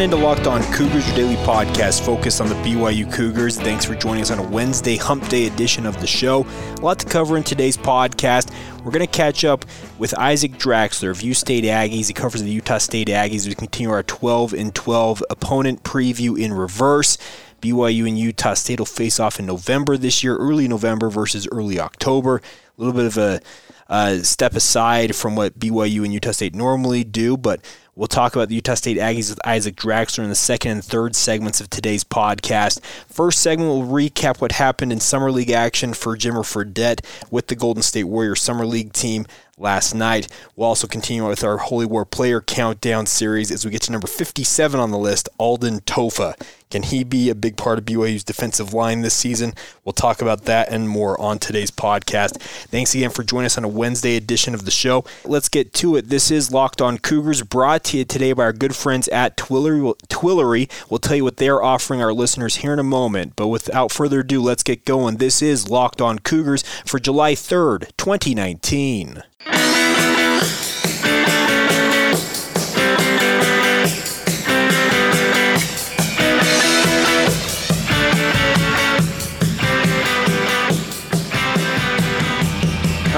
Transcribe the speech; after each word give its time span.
on 0.00 0.04
into 0.04 0.16
Locked 0.16 0.46
On 0.46 0.62
Cougars, 0.72 1.06
your 1.08 1.16
daily 1.16 1.36
podcast 1.44 2.04
focused 2.04 2.40
on 2.40 2.48
the 2.48 2.54
BYU 2.56 3.12
Cougars. 3.12 3.60
Thanks 3.60 3.84
for 3.84 3.94
joining 3.94 4.22
us 4.22 4.30
on 4.30 4.38
a 4.38 4.48
Wednesday 4.48 4.96
hump 4.96 5.28
day 5.28 5.46
edition 5.46 5.84
of 5.84 6.00
the 6.00 6.06
show. 6.06 6.46
A 6.76 6.80
lot 6.80 6.98
to 7.00 7.06
cover 7.06 7.36
in 7.36 7.42
today's 7.42 7.76
podcast. 7.76 8.50
We're 8.78 8.92
going 8.92 9.06
to 9.06 9.12
catch 9.12 9.44
up 9.44 9.66
with 9.98 10.16
Isaac 10.18 10.52
Draxler 10.52 11.10
of 11.10 11.20
U 11.20 11.34
State 11.34 11.64
Aggies. 11.64 12.06
He 12.06 12.14
covers 12.14 12.42
the 12.42 12.48
Utah 12.48 12.78
State 12.78 13.08
Aggies. 13.08 13.46
We 13.46 13.54
continue 13.54 13.90
our 13.90 14.02
12 14.02 14.54
and 14.54 14.74
12 14.74 15.22
opponent 15.28 15.82
preview 15.82 16.38
in 16.38 16.54
reverse. 16.54 17.18
BYU 17.60 18.08
and 18.08 18.18
Utah 18.18 18.54
State 18.54 18.78
will 18.78 18.86
face 18.86 19.20
off 19.20 19.38
in 19.38 19.44
November 19.44 19.98
this 19.98 20.24
year, 20.24 20.34
early 20.36 20.66
November 20.66 21.10
versus 21.10 21.46
early 21.52 21.78
October. 21.78 22.36
A 22.36 22.80
little 22.80 22.94
bit 22.94 23.04
of 23.04 23.18
a 23.18 23.40
uh, 23.90 24.22
step 24.22 24.54
aside 24.54 25.14
from 25.14 25.36
what 25.36 25.58
BYU 25.58 26.04
and 26.04 26.14
Utah 26.14 26.30
State 26.30 26.54
normally 26.54 27.04
do, 27.04 27.36
but 27.36 27.60
We'll 27.96 28.06
talk 28.06 28.34
about 28.34 28.48
the 28.48 28.54
Utah 28.54 28.74
State 28.74 28.96
Aggies 28.96 29.30
with 29.30 29.46
Isaac 29.46 29.76
Draxler 29.76 30.22
in 30.22 30.28
the 30.28 30.34
second 30.34 30.70
and 30.72 30.84
third 30.84 31.16
segments 31.16 31.60
of 31.60 31.68
today's 31.68 32.04
podcast. 32.04 32.80
First 33.08 33.40
segment, 33.40 33.70
we'll 33.70 33.82
recap 33.82 34.40
what 34.40 34.52
happened 34.52 34.92
in 34.92 35.00
Summer 35.00 35.30
League 35.30 35.50
action 35.50 35.92
for 35.92 36.16
Jimmer 36.16 36.44
Fredette 36.44 37.04
with 37.30 37.48
the 37.48 37.56
Golden 37.56 37.82
State 37.82 38.04
Warriors 38.04 38.40
Summer 38.40 38.64
League 38.64 38.92
team 38.92 39.26
last 39.60 39.94
night. 39.94 40.26
We'll 40.56 40.68
also 40.68 40.86
continue 40.86 41.26
with 41.28 41.44
our 41.44 41.58
Holy 41.58 41.86
War 41.86 42.04
player 42.04 42.40
countdown 42.40 43.06
series 43.06 43.50
as 43.50 43.64
we 43.64 43.70
get 43.70 43.82
to 43.82 43.92
number 43.92 44.06
57 44.06 44.80
on 44.80 44.90
the 44.90 44.98
list, 44.98 45.28
Alden 45.38 45.80
Tofa. 45.80 46.34
Can 46.70 46.84
he 46.84 47.02
be 47.02 47.28
a 47.28 47.34
big 47.34 47.56
part 47.56 47.78
of 47.78 47.84
BYU's 47.84 48.22
defensive 48.22 48.72
line 48.72 49.00
this 49.00 49.14
season? 49.14 49.54
We'll 49.84 49.92
talk 49.92 50.22
about 50.22 50.44
that 50.44 50.68
and 50.70 50.88
more 50.88 51.20
on 51.20 51.40
today's 51.40 51.72
podcast. 51.72 52.40
Thanks 52.40 52.94
again 52.94 53.10
for 53.10 53.24
joining 53.24 53.46
us 53.46 53.58
on 53.58 53.64
a 53.64 53.68
Wednesday 53.68 54.16
edition 54.16 54.54
of 54.54 54.64
the 54.64 54.70
show. 54.70 55.04
Let's 55.24 55.48
get 55.48 55.74
to 55.74 55.96
it. 55.96 56.08
This 56.08 56.30
is 56.30 56.52
Locked 56.52 56.80
On 56.80 56.96
Cougars, 56.96 57.42
brought 57.42 57.79
to 57.84 57.98
you 57.98 58.04
today 58.04 58.32
by 58.32 58.44
our 58.44 58.52
good 58.52 58.74
friends 58.74 59.08
at 59.08 59.36
Twillory. 59.36 59.94
Twillory. 60.08 60.70
We'll 60.90 60.98
tell 60.98 61.16
you 61.16 61.24
what 61.24 61.36
they're 61.38 61.62
offering 61.62 62.02
our 62.02 62.12
listeners 62.12 62.56
here 62.56 62.72
in 62.72 62.78
a 62.78 62.84
moment. 62.84 63.34
But 63.36 63.48
without 63.48 63.92
further 63.92 64.20
ado, 64.20 64.42
let's 64.42 64.62
get 64.62 64.84
going. 64.84 65.16
This 65.16 65.42
is 65.42 65.68
Locked 65.68 66.00
On 66.00 66.18
Cougars 66.18 66.62
for 66.84 66.98
July 66.98 67.34
3rd, 67.34 67.96
2019. 67.96 69.22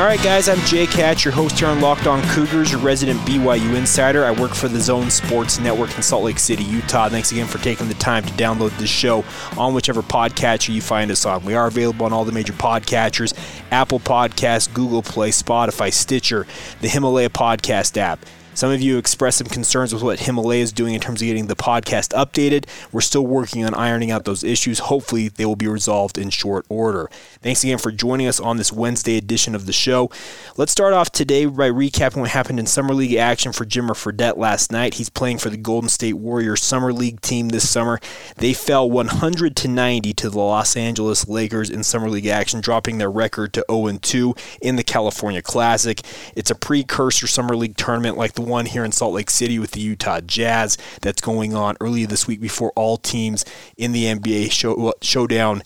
All 0.03 0.09
right, 0.09 0.21
guys, 0.21 0.49
I'm 0.49 0.59
Jay 0.67 0.87
Hatch, 0.87 1.25
your 1.25 1.33
host 1.33 1.61
here 1.61 1.69
on 1.69 1.81
Locked 1.81 2.09
On 2.09 2.21
Cougars, 2.31 2.73
your 2.73 2.81
resident 2.81 3.21
BYU 3.21 3.77
insider. 3.77 4.25
I 4.25 4.33
work 4.33 4.53
for 4.53 4.67
the 4.67 4.81
Zone 4.81 5.13
Sports 5.13 5.61
Network 5.61 5.95
in 5.95 6.03
Salt 6.03 6.25
Lake 6.25 6.41
City, 6.41 6.65
Utah. 6.65 7.09
Thanks 7.09 7.31
again 7.31 7.47
for 7.47 7.59
taking 7.59 7.87
the 7.87 7.95
time 7.95 8.25
to 8.25 8.33
download 8.33 8.77
this 8.79 8.91
show 8.91 9.25
on 9.57 9.75
whichever 9.75 10.03
podcatcher 10.03 10.75
you 10.75 10.83
find 10.83 11.13
us 11.13 11.25
on. 11.25 11.45
We 11.45 11.55
are 11.55 11.69
available 11.69 12.05
on 12.05 12.13
all 12.13 12.25
the 12.25 12.33
major 12.33 12.53
podcatchers 12.53 13.33
Apple 13.71 14.01
Podcasts, 14.01 14.75
Google 14.75 15.03
Play, 15.03 15.31
Spotify, 15.31 15.93
Stitcher, 15.93 16.49
the 16.81 16.89
Himalaya 16.89 17.31
Podcast 17.31 17.97
app. 17.97 18.27
Some 18.55 18.71
of 18.71 18.83
you 18.83 18.99
expressed 18.99 19.39
some 19.39 19.47
concerns 19.47 19.95
with 19.95 20.03
what 20.03 20.21
Himalaya 20.21 20.63
is 20.63 20.73
doing 20.73 20.93
in 20.95 21.01
terms 21.01 21.23
of 21.23 21.27
getting 21.27 21.47
the 21.47 21.57
podcast 21.57 22.11
updated. 22.11 22.67
We're 22.93 23.01
still 23.01 23.27
working 23.27 23.65
on 23.65 23.75
ironing 23.75 24.11
out 24.11 24.27
those 24.27 24.45
issues. 24.45 24.79
Hopefully, 24.81 25.29
they 25.29 25.47
will 25.47 25.57
be 25.57 25.69
resolved 25.69 26.19
in 26.19 26.29
short 26.29 26.67
order. 26.69 27.09
Thanks 27.41 27.65
again 27.65 27.79
for 27.79 27.91
joining 27.91 28.27
us 28.27 28.39
on 28.39 28.59
this 28.59 28.71
Wednesday 28.71 29.17
edition 29.17 29.55
of 29.55 29.65
the 29.65 29.73
show. 29.73 30.11
Let's 30.59 30.71
start 30.71 30.93
off 30.93 31.11
today 31.11 31.47
by 31.47 31.71
recapping 31.71 32.19
what 32.19 32.29
happened 32.31 32.61
in 32.61 32.67
Summer 32.67 32.93
League 32.93 33.15
action 33.15 33.53
for 33.53 33.65
Jimmer 33.65 33.97
Fredette 33.97 34.37
last 34.37 34.71
night. 34.71 34.95
He's 34.95 35.09
playing 35.09 35.39
for 35.39 35.49
the 35.49 35.57
Golden 35.57 35.89
State 35.89 36.15
Warriors 36.15 36.63
Summer 36.63 36.93
League 36.93 37.23
team 37.23 37.49
this 37.49 37.69
summer. 37.69 38.01
They 38.37 38.53
fell 38.53 38.89
100 38.91 39.57
to 39.57 39.69
90 39.69 40.13
to 40.13 40.29
the 40.29 40.39
Los 40.39 40.77
Angeles 40.77 41.27
Lakers 41.27 41.71
in 41.71 41.83
Summer 41.83 42.11
League 42.11 42.27
action, 42.27 42.61
dropping 42.61 42.99
their 42.99 43.11
record 43.11 43.55
to 43.55 43.65
0 43.71 43.99
2 44.03 44.35
in 44.61 44.77
the 44.77 44.85
California 44.85 45.41
Classic. 45.41 46.01
It's 46.37 46.51
a 46.51 46.55
precursor 46.55 47.27
Summer 47.27 47.57
League 47.57 47.79
tournament 47.79 48.19
like 48.19 48.35
the 48.35 48.42
one 48.47 48.67
here 48.67 48.85
in 48.85 48.93
Salt 48.93 49.15
Lake 49.15 49.31
City 49.31 49.59
with 49.59 49.73
the 49.73 49.81
Utah 49.81 50.21
Jazz 50.21 50.79
that's 51.01 51.21
going 51.21 51.55
on 51.55 51.77
earlier 51.81 52.07
this 52.07 52.27
week 52.27 52.41
before 52.41 52.73
all 52.77 52.97
teams 52.97 53.45
in 53.77 53.93
the 53.93 54.05
NBA 54.05 54.53
show, 54.53 54.93
showdown 55.01 55.63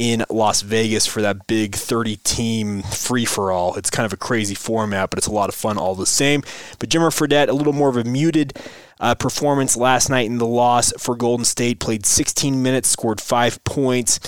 in 0.00 0.24
Las 0.30 0.62
Vegas 0.62 1.06
for 1.06 1.20
that 1.20 1.46
big 1.46 1.74
30 1.74 2.16
team 2.16 2.82
free 2.82 3.26
for 3.26 3.52
all. 3.52 3.74
It's 3.74 3.90
kind 3.90 4.06
of 4.06 4.14
a 4.14 4.16
crazy 4.16 4.54
format, 4.54 5.10
but 5.10 5.18
it's 5.18 5.26
a 5.26 5.32
lot 5.32 5.50
of 5.50 5.54
fun 5.54 5.76
all 5.76 5.94
the 5.94 6.06
same. 6.06 6.42
But 6.78 6.88
Jimmer 6.88 7.10
Fredette, 7.10 7.48
a 7.48 7.52
little 7.52 7.74
more 7.74 7.90
of 7.90 7.98
a 7.98 8.04
muted 8.04 8.58
uh, 8.98 9.14
performance 9.14 9.76
last 9.76 10.08
night 10.08 10.24
in 10.24 10.38
the 10.38 10.46
loss 10.46 10.90
for 10.98 11.14
Golden 11.14 11.44
State, 11.44 11.80
played 11.80 12.06
16 12.06 12.62
minutes, 12.62 12.88
scored 12.88 13.20
five 13.20 13.62
points. 13.64 14.20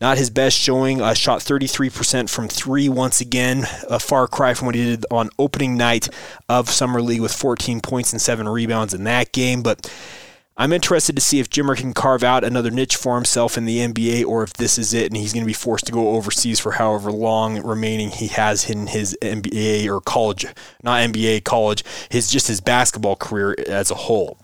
Not 0.00 0.18
his 0.18 0.30
best 0.30 0.56
showing. 0.56 1.00
Uh, 1.00 1.14
shot 1.14 1.40
33% 1.40 2.30
from 2.30 2.48
three 2.48 2.88
once 2.88 3.20
again. 3.20 3.64
A 3.88 3.98
far 3.98 4.28
cry 4.28 4.54
from 4.54 4.66
what 4.66 4.74
he 4.74 4.84
did 4.84 5.06
on 5.10 5.30
opening 5.38 5.76
night 5.76 6.08
of 6.48 6.70
Summer 6.70 7.02
League 7.02 7.20
with 7.20 7.32
14 7.32 7.80
points 7.80 8.12
and 8.12 8.20
seven 8.20 8.48
rebounds 8.48 8.94
in 8.94 9.04
that 9.04 9.32
game. 9.32 9.62
But 9.62 9.90
I'm 10.56 10.72
interested 10.72 11.14
to 11.14 11.22
see 11.22 11.38
if 11.38 11.50
Jimmer 11.50 11.76
can 11.76 11.94
carve 11.94 12.24
out 12.24 12.42
another 12.42 12.72
niche 12.72 12.96
for 12.96 13.14
himself 13.14 13.56
in 13.56 13.64
the 13.64 13.78
NBA 13.78 14.24
or 14.26 14.42
if 14.42 14.52
this 14.54 14.76
is 14.76 14.92
it 14.92 15.06
and 15.06 15.16
he's 15.16 15.32
going 15.32 15.44
to 15.44 15.46
be 15.46 15.52
forced 15.52 15.86
to 15.86 15.92
go 15.92 16.16
overseas 16.16 16.58
for 16.58 16.72
however 16.72 17.12
long 17.12 17.62
remaining 17.62 18.10
he 18.10 18.26
has 18.26 18.68
in 18.68 18.88
his 18.88 19.16
NBA 19.22 19.86
or 19.86 20.00
college, 20.00 20.46
not 20.82 21.00
NBA, 21.00 21.44
college, 21.44 21.84
his 22.08 22.28
just 22.28 22.48
his 22.48 22.60
basketball 22.60 23.14
career 23.14 23.54
as 23.68 23.92
a 23.92 23.94
whole. 23.94 24.36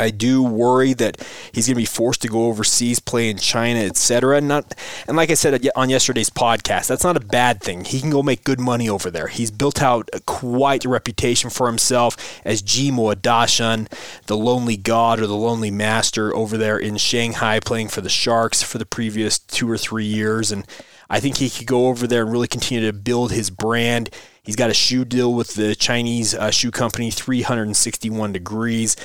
I 0.00 0.10
do 0.10 0.42
worry 0.42 0.94
that 0.94 1.20
he's 1.52 1.66
going 1.66 1.74
to 1.74 1.80
be 1.80 1.84
forced 1.84 2.22
to 2.22 2.28
go 2.28 2.46
overseas, 2.46 2.98
play 2.98 3.30
in 3.30 3.38
China, 3.38 3.80
etc. 3.80 4.40
Not, 4.40 4.74
and 5.06 5.16
like 5.16 5.30
I 5.30 5.34
said 5.34 5.68
on 5.76 5.90
yesterday's 5.90 6.30
podcast, 6.30 6.88
that's 6.88 7.04
not 7.04 7.16
a 7.16 7.20
bad 7.20 7.62
thing. 7.62 7.84
He 7.84 8.00
can 8.00 8.10
go 8.10 8.22
make 8.22 8.44
good 8.44 8.60
money 8.60 8.88
over 8.88 9.10
there. 9.10 9.28
He's 9.28 9.50
built 9.50 9.82
out 9.82 10.08
quite 10.26 10.84
a 10.84 10.88
reputation 10.88 11.50
for 11.50 11.66
himself 11.66 12.40
as 12.44 12.62
Jimo 12.62 13.14
Adashan, 13.14 13.88
the 14.26 14.36
lonely 14.36 14.76
god 14.76 15.20
or 15.20 15.26
the 15.26 15.36
lonely 15.36 15.70
master 15.70 16.34
over 16.34 16.56
there 16.56 16.78
in 16.78 16.96
Shanghai, 16.96 17.60
playing 17.60 17.88
for 17.88 18.00
the 18.00 18.08
Sharks 18.08 18.62
for 18.62 18.78
the 18.78 18.86
previous 18.86 19.38
two 19.38 19.70
or 19.70 19.78
three 19.78 20.04
years. 20.04 20.50
And 20.50 20.66
I 21.08 21.20
think 21.20 21.38
he 21.38 21.50
could 21.50 21.66
go 21.66 21.88
over 21.88 22.06
there 22.06 22.22
and 22.22 22.32
really 22.32 22.48
continue 22.48 22.86
to 22.86 22.96
build 22.96 23.32
his 23.32 23.50
brand. 23.50 24.10
He's 24.42 24.56
got 24.56 24.70
a 24.70 24.74
shoe 24.74 25.04
deal 25.04 25.34
with 25.34 25.54
the 25.54 25.74
Chinese 25.74 26.34
uh, 26.34 26.50
shoe 26.50 26.70
company, 26.70 27.10
361 27.10 28.32
degrees. 28.32 28.96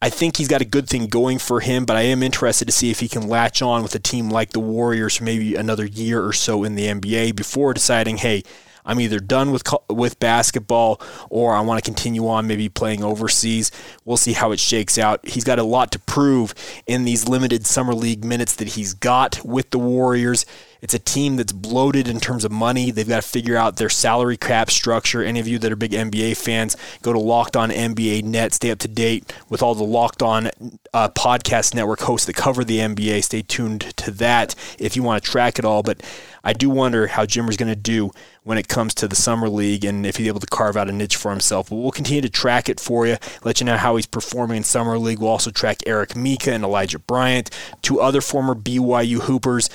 I 0.00 0.10
think 0.10 0.36
he's 0.36 0.46
got 0.46 0.60
a 0.60 0.64
good 0.66 0.88
thing 0.88 1.08
going 1.08 1.38
for 1.38 1.58
him, 1.58 1.84
but 1.84 1.96
I 1.96 2.02
am 2.02 2.22
interested 2.22 2.66
to 2.66 2.72
see 2.72 2.90
if 2.90 3.00
he 3.00 3.08
can 3.08 3.28
latch 3.28 3.62
on 3.62 3.82
with 3.82 3.96
a 3.96 3.98
team 3.98 4.30
like 4.30 4.50
the 4.50 4.60
Warriors 4.60 5.16
for 5.16 5.24
maybe 5.24 5.56
another 5.56 5.84
year 5.84 6.24
or 6.24 6.32
so 6.32 6.62
in 6.62 6.76
the 6.76 6.86
NBA 6.86 7.34
before 7.34 7.74
deciding, 7.74 8.18
hey, 8.18 8.44
I'm 8.84 9.00
either 9.00 9.18
done 9.18 9.50
with 9.50 9.64
with 9.90 10.18
basketball 10.18 11.00
or 11.30 11.52
I 11.52 11.60
want 11.60 11.82
to 11.82 11.88
continue 11.88 12.26
on 12.28 12.46
maybe 12.46 12.68
playing 12.68 13.02
overseas. 13.04 13.70
We'll 14.04 14.16
see 14.16 14.32
how 14.32 14.52
it 14.52 14.60
shakes 14.60 14.98
out. 14.98 15.28
He's 15.28 15.44
got 15.44 15.58
a 15.58 15.64
lot 15.64 15.92
to 15.92 15.98
prove 15.98 16.54
in 16.86 17.04
these 17.04 17.28
limited 17.28 17.66
summer 17.66 17.92
league 17.92 18.24
minutes 18.24 18.54
that 18.56 18.68
he's 18.68 18.94
got 18.94 19.44
with 19.44 19.70
the 19.70 19.78
Warriors. 19.78 20.46
It's 20.80 20.94
a 20.94 20.98
team 20.98 21.36
that's 21.36 21.52
bloated 21.52 22.08
in 22.08 22.20
terms 22.20 22.44
of 22.44 22.52
money. 22.52 22.90
They've 22.90 23.08
got 23.08 23.22
to 23.22 23.28
figure 23.28 23.56
out 23.56 23.76
their 23.76 23.88
salary 23.88 24.36
cap 24.36 24.70
structure. 24.70 25.22
Any 25.22 25.40
of 25.40 25.48
you 25.48 25.58
that 25.58 25.72
are 25.72 25.76
big 25.76 25.92
NBA 25.92 26.36
fans, 26.36 26.76
go 27.02 27.12
to 27.12 27.18
Locked 27.18 27.56
On 27.56 27.70
NBA 27.70 28.24
Net. 28.24 28.52
Stay 28.52 28.70
up 28.70 28.78
to 28.80 28.88
date 28.88 29.32
with 29.48 29.62
all 29.62 29.74
the 29.74 29.84
Locked 29.84 30.22
On 30.22 30.50
uh, 30.92 31.08
podcast 31.10 31.74
network 31.74 32.00
hosts 32.00 32.26
that 32.26 32.36
cover 32.36 32.64
the 32.64 32.78
NBA. 32.78 33.24
Stay 33.24 33.42
tuned 33.42 33.80
to 33.96 34.10
that 34.12 34.54
if 34.78 34.96
you 34.96 35.02
want 35.02 35.22
to 35.22 35.30
track 35.30 35.58
it 35.58 35.64
all. 35.64 35.82
But 35.82 36.02
I 36.44 36.52
do 36.52 36.70
wonder 36.70 37.08
how 37.08 37.26
Jimmer's 37.26 37.56
going 37.56 37.72
to 37.72 37.76
do 37.76 38.10
when 38.44 38.56
it 38.56 38.68
comes 38.68 38.94
to 38.94 39.06
the 39.06 39.14
summer 39.14 39.48
league 39.48 39.84
and 39.84 40.06
if 40.06 40.16
he's 40.16 40.26
able 40.26 40.40
to 40.40 40.46
carve 40.46 40.74
out 40.74 40.88
a 40.88 40.92
niche 40.92 41.16
for 41.16 41.30
himself. 41.30 41.68
But 41.68 41.76
we'll 41.76 41.90
continue 41.90 42.22
to 42.22 42.30
track 42.30 42.70
it 42.70 42.80
for 42.80 43.06
you, 43.06 43.18
let 43.44 43.60
you 43.60 43.66
know 43.66 43.76
how 43.76 43.96
he's 43.96 44.06
performing 44.06 44.56
in 44.56 44.64
summer 44.64 44.98
league. 44.98 45.18
We'll 45.18 45.28
also 45.28 45.50
track 45.50 45.80
Eric 45.86 46.16
Mika 46.16 46.52
and 46.52 46.64
Elijah 46.64 46.98
Bryant, 46.98 47.50
two 47.82 48.00
other 48.00 48.22
former 48.22 48.54
BYU 48.54 49.20
Hoopers 49.20 49.68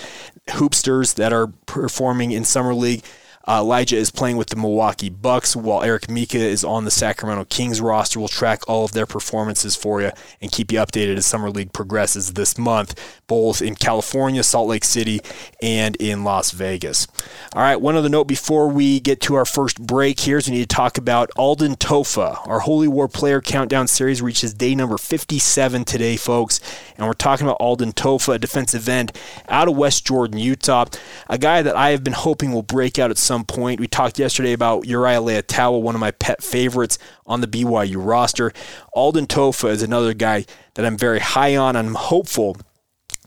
hoopsters 0.47 1.15
that 1.15 1.33
are 1.33 1.47
performing 1.65 2.31
in 2.31 2.43
summer 2.43 2.73
league. 2.73 3.03
Uh, 3.45 3.59
Elijah 3.59 3.97
is 3.97 4.09
playing 4.09 4.37
with 4.37 4.47
the 4.47 4.55
Milwaukee 4.55 5.09
Bucks, 5.09 5.53
while 5.53 5.83
Eric 5.83 6.09
Mika 6.09 6.37
is 6.37 6.63
on 6.63 6.85
the 6.85 6.91
Sacramento 6.91 7.43
Kings 7.49 7.81
roster. 7.81 8.17
We'll 8.17 8.29
track 8.29 8.61
all 8.69 8.85
of 8.85 8.93
their 8.93 9.05
performances 9.05 9.75
for 9.75 10.01
you 10.01 10.11
and 10.41 10.49
keep 10.49 10.71
you 10.71 10.79
updated 10.79 11.17
as 11.17 11.25
Summer 11.25 11.49
League 11.49 11.73
progresses 11.73 12.33
this 12.33 12.57
month, 12.57 12.97
both 13.27 13.61
in 13.61 13.75
California, 13.75 14.43
Salt 14.43 14.69
Lake 14.69 14.85
City, 14.85 15.19
and 15.61 15.97
in 15.97 16.23
Las 16.23 16.51
Vegas. 16.51 17.05
All 17.53 17.61
right, 17.61 17.75
one 17.75 17.97
other 17.97 18.07
note 18.07 18.29
before 18.29 18.69
we 18.69 19.01
get 19.01 19.19
to 19.21 19.35
our 19.35 19.45
first 19.45 19.81
break 19.85 20.21
here 20.21 20.37
is 20.37 20.47
we 20.47 20.55
need 20.55 20.69
to 20.69 20.75
talk 20.75 20.97
about 20.97 21.29
Alden 21.35 21.75
Tofa. 21.75 22.39
Our 22.45 22.61
Holy 22.61 22.87
War 22.87 23.09
Player 23.09 23.41
Countdown 23.41 23.87
Series 23.87 24.21
reaches 24.21 24.53
day 24.53 24.73
number 24.73 24.97
57 24.97 25.83
today, 25.83 26.15
folks, 26.15 26.61
and 26.97 27.05
we're 27.05 27.11
talking 27.11 27.45
about 27.45 27.57
Alden 27.59 27.91
Tofa, 27.91 28.33
a 28.33 28.39
defensive 28.39 28.87
end 28.87 29.11
out 29.49 29.67
of 29.67 29.75
West 29.75 30.07
Jordan, 30.07 30.37
Utah, 30.37 30.85
a 31.27 31.37
guy 31.37 31.61
that 31.61 31.75
I 31.75 31.89
have 31.89 32.05
been 32.05 32.13
hoping 32.13 32.53
will 32.53 32.63
break 32.63 32.97
out 32.97 33.11
at 33.11 33.17
some 33.17 33.32
some 33.33 33.45
point. 33.45 33.79
We 33.79 33.87
talked 33.87 34.19
yesterday 34.19 34.53
about 34.53 34.85
Uriah 34.85 35.19
Leiataua, 35.19 35.81
one 35.81 35.95
of 35.95 36.01
my 36.01 36.11
pet 36.11 36.43
favorites 36.43 36.99
on 37.25 37.41
the 37.41 37.47
BYU 37.47 37.95
roster. 37.97 38.53
Alden 38.93 39.25
Tofa 39.25 39.69
is 39.69 39.81
another 39.81 40.13
guy 40.13 40.45
that 40.75 40.85
I'm 40.85 40.97
very 40.97 41.19
high 41.19 41.55
on. 41.55 41.75
And 41.75 41.87
I'm 41.87 41.95
hopeful 41.95 42.57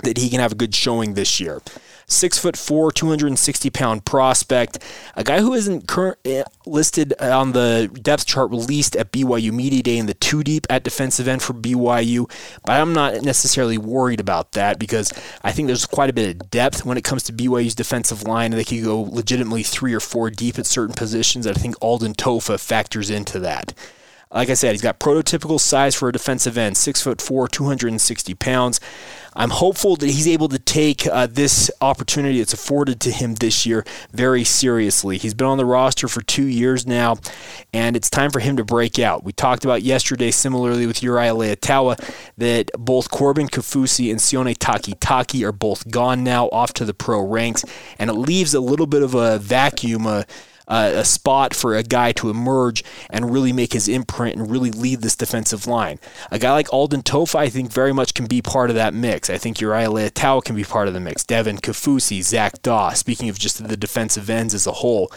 that 0.05 0.17
he 0.17 0.31
can 0.31 0.39
have 0.39 0.53
a 0.53 0.55
good 0.55 0.77
showing 0.77 1.15
this 1.15 1.41
year 1.41 1.61
six 2.07 2.39
foot 2.39 2.57
four, 2.57 2.93
260 2.93 3.71
pound 3.71 4.05
prospect, 4.05 4.79
a 5.17 5.25
guy 5.25 5.41
who 5.41 5.53
isn't 5.55 5.89
current, 5.89 6.19
eh, 6.25 6.45
listed 6.65 7.13
on 7.21 7.53
the 7.53 7.91
depth 8.01 8.27
chart 8.27 8.51
released 8.51 8.97
at 8.97 9.13
BYU 9.13 9.53
Media 9.53 9.83
Day 9.83 9.99
in 9.99 10.07
the 10.07 10.15
two 10.15 10.43
deep 10.43 10.67
at 10.71 10.85
defensive 10.85 11.27
end 11.27 11.43
for 11.43 11.53
BYU. 11.53 12.29
But 12.65 12.81
I'm 12.81 12.93
not 12.93 13.23
necessarily 13.23 13.79
worried 13.79 14.21
about 14.21 14.53
that 14.53 14.79
because 14.79 15.13
I 15.43 15.53
think 15.53 15.67
there's 15.67 15.87
quite 15.87 16.11
a 16.11 16.13
bit 16.13 16.31
of 16.41 16.51
depth 16.51 16.85
when 16.85 16.97
it 16.97 17.05
comes 17.05 17.25
to 17.25 17.33
BYU's 17.33 17.75
defensive 17.75 18.23
line, 18.23 18.53
and 18.53 18.61
they 18.61 18.65
can 18.65 18.83
go 18.83 19.01
legitimately 19.01 19.63
three 19.63 19.95
or 19.95 20.01
four 20.01 20.31
deep 20.31 20.59
at 20.59 20.67
certain 20.67 20.95
positions. 20.95 21.47
I 21.47 21.53
think 21.53 21.75
Alden 21.81 22.15
Tofa 22.15 22.59
factors 22.59 23.11
into 23.11 23.39
that. 23.41 23.75
Like 24.33 24.51
I 24.51 24.55
said, 24.55 24.73
he's 24.73 24.83
got 24.83 24.99
prototypical 24.99 25.61
size 25.61 25.95
for 25.95 26.09
a 26.09 26.13
defensive 26.13 26.59
end, 26.59 26.77
six 26.77 27.01
foot 27.01 27.21
four, 27.23 27.47
260 27.47 28.35
pounds. 28.35 28.81
I'm 29.37 29.51
hopeful 29.51 29.97
that 29.97 30.07
he's 30.07 30.27
able 30.27 30.49
to 30.49 30.59
take 30.59 31.07
uh, 31.07 31.27
this 31.27 31.71
opportunity 31.83 32.39
that's 32.39 32.55
afforded 32.55 33.01
to 33.01 33.13
him 33.13 33.35
this 33.35 33.67
year 33.67 33.85
very 34.11 34.45
seriously. 34.45 35.19
He's 35.19 35.35
been 35.35 35.47
on 35.47 35.59
the 35.59 35.67
roster 35.67 36.09
for 36.09 36.23
two 36.23 36.47
years 36.47 36.87
now, 36.87 37.19
and 37.73 37.95
it's 37.95 38.09
time 38.09 38.31
for 38.31 38.41
him 38.41 38.57
to 38.57 38.65
break 38.65 38.99
out. 38.99 39.25
We 39.25 39.33
talked 39.33 39.65
about 39.65 39.83
yesterday, 39.83 40.31
similarly 40.31 40.87
with 40.87 41.03
Uriah 41.03 41.35
Leiataua, 41.35 42.03
that 42.39 42.71
both 42.79 43.11
Corbin 43.11 43.49
Kaufusi 43.49 44.11
and 44.11 44.19
Sione 44.19 44.57
Takitaki 44.57 45.47
are 45.47 45.53
both 45.53 45.91
gone 45.91 46.25
now, 46.25 46.49
off 46.49 46.73
to 46.75 46.87
the 46.87 46.95
pro 46.95 47.21
ranks, 47.21 47.63
and 47.99 48.09
it 48.09 48.15
leaves 48.15 48.55
a 48.55 48.61
little 48.61 48.87
bit 48.87 49.03
of 49.03 49.15
a 49.15 49.39
vacuum. 49.39 50.07
Uh, 50.07 50.23
uh, 50.69 50.93
a 50.95 51.05
spot 51.05 51.55
for 51.55 51.75
a 51.75 51.83
guy 51.83 52.13
to 52.13 52.31
emerge 52.31 52.83
and 53.11 53.33
really 53.33 53.53
make 53.53 53.73
his 53.73 53.89
imprint 53.89 54.37
and 54.37 54.51
really 54.51 54.71
lead 54.71 55.01
this 55.01 55.17
defensive 55.17 55.67
line. 55.67 55.99
A 56.31 56.39
guy 56.39 56.53
like 56.53 56.73
Alden 56.73 57.03
Tofa, 57.03 57.39
I 57.39 57.49
think, 57.49 57.73
very 57.73 57.93
much 57.93 58.15
can 58.15 58.27
be 58.27 58.43
part 58.43 58.71
of 58.71 58.77
that 58.77 58.95
mix. 58.95 59.31
I 59.31 59.39
think 59.39 59.61
Uriah 59.61 59.89
Leiataua 59.89 60.45
can 60.45 60.57
be 60.57 60.65
part 60.65 60.89
of 60.89 60.95
the 60.95 61.01
mix. 61.01 61.25
Devin 61.25 61.59
Kaufusi, 61.59 62.23
Zac 62.23 62.63
Dawe, 62.63 62.91
speaking 62.91 63.29
of 63.29 63.39
just 63.39 63.67
the 63.67 63.77
defensive 63.77 64.31
ends 64.31 64.55
as 64.55 64.67
a 64.67 64.73
whole 64.73 65.11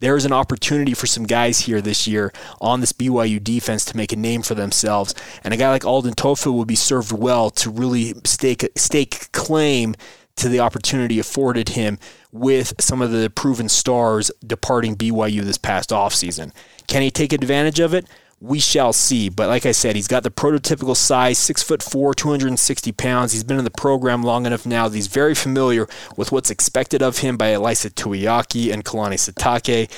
there's 0.00 0.24
an 0.26 0.32
opportunity 0.32 0.92
for 0.92 1.06
some 1.06 1.24
guys 1.24 1.60
here 1.60 1.80
this 1.80 2.06
year 2.06 2.32
on 2.60 2.80
this 2.80 2.92
BYU 2.92 3.42
defense 3.42 3.86
to 3.86 3.96
make 3.96 4.12
a 4.12 4.16
name 4.16 4.42
for 4.42 4.54
themselves. 4.54 5.14
And 5.42 5.54
a 5.54 5.56
guy 5.56 5.70
like 5.70 5.86
Alden 5.86 6.12
Tofa 6.12 6.52
would 6.52 6.68
be 6.68 6.74
served 6.74 7.10
well 7.10 7.48
to 7.50 7.70
really 7.70 8.12
stake 8.24 8.68
stake 8.76 9.32
claim 9.32 9.94
to 10.36 10.48
the 10.48 10.60
opportunity 10.60 11.18
afforded 11.18 11.70
him 11.70 11.98
with 12.32 12.72
some 12.80 13.00
of 13.00 13.10
the 13.10 13.30
proven 13.30 13.68
stars 13.68 14.30
departing 14.44 14.96
BYU 14.96 15.42
this 15.42 15.58
past 15.58 15.90
offseason. 15.90 16.52
Can 16.86 17.02
he 17.02 17.10
take 17.10 17.32
advantage 17.32 17.80
of 17.80 17.94
it? 17.94 18.06
We 18.40 18.58
shall 18.58 18.92
see. 18.92 19.28
But 19.28 19.48
like 19.48 19.64
I 19.64 19.72
said, 19.72 19.96
he's 19.96 20.08
got 20.08 20.22
the 20.22 20.30
prototypical 20.30 20.96
size, 20.96 21.38
six 21.38 21.62
foot 21.62 21.82
four, 21.82 22.14
260 22.14 22.92
pounds. 22.92 23.32
He's 23.32 23.44
been 23.44 23.58
in 23.58 23.64
the 23.64 23.70
program 23.70 24.22
long 24.22 24.44
enough 24.44 24.66
now 24.66 24.88
that 24.88 24.94
he's 24.94 25.06
very 25.06 25.34
familiar 25.34 25.88
with 26.16 26.32
what's 26.32 26.50
expected 26.50 27.02
of 27.02 27.18
him 27.18 27.36
by 27.36 27.52
Ilaisa 27.52 27.90
Tuiaki 27.90 28.72
and 28.72 28.84
Kalani 28.84 29.14
Sitake 29.14 29.90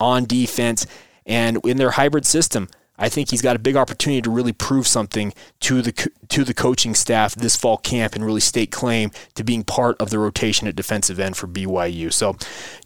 on 0.00 0.24
defense 0.24 0.86
and 1.26 1.58
in 1.64 1.76
their 1.76 1.92
hybrid 1.92 2.26
system. 2.26 2.68
I 3.02 3.08
think 3.08 3.30
he's 3.30 3.42
got 3.42 3.56
a 3.56 3.58
big 3.58 3.74
opportunity 3.74 4.22
to 4.22 4.30
really 4.30 4.52
prove 4.52 4.86
something 4.86 5.34
to 5.60 5.82
the 5.82 5.92
to 6.28 6.44
the 6.44 6.54
coaching 6.54 6.94
staff 6.94 7.34
this 7.34 7.56
fall 7.56 7.76
camp 7.76 8.14
and 8.14 8.24
really 8.24 8.40
stake 8.40 8.70
claim 8.70 9.10
to 9.34 9.42
being 9.42 9.64
part 9.64 10.00
of 10.00 10.10
the 10.10 10.20
rotation 10.20 10.68
at 10.68 10.76
defensive 10.76 11.18
end 11.18 11.36
for 11.36 11.48
BYU. 11.48 12.12
So, 12.12 12.36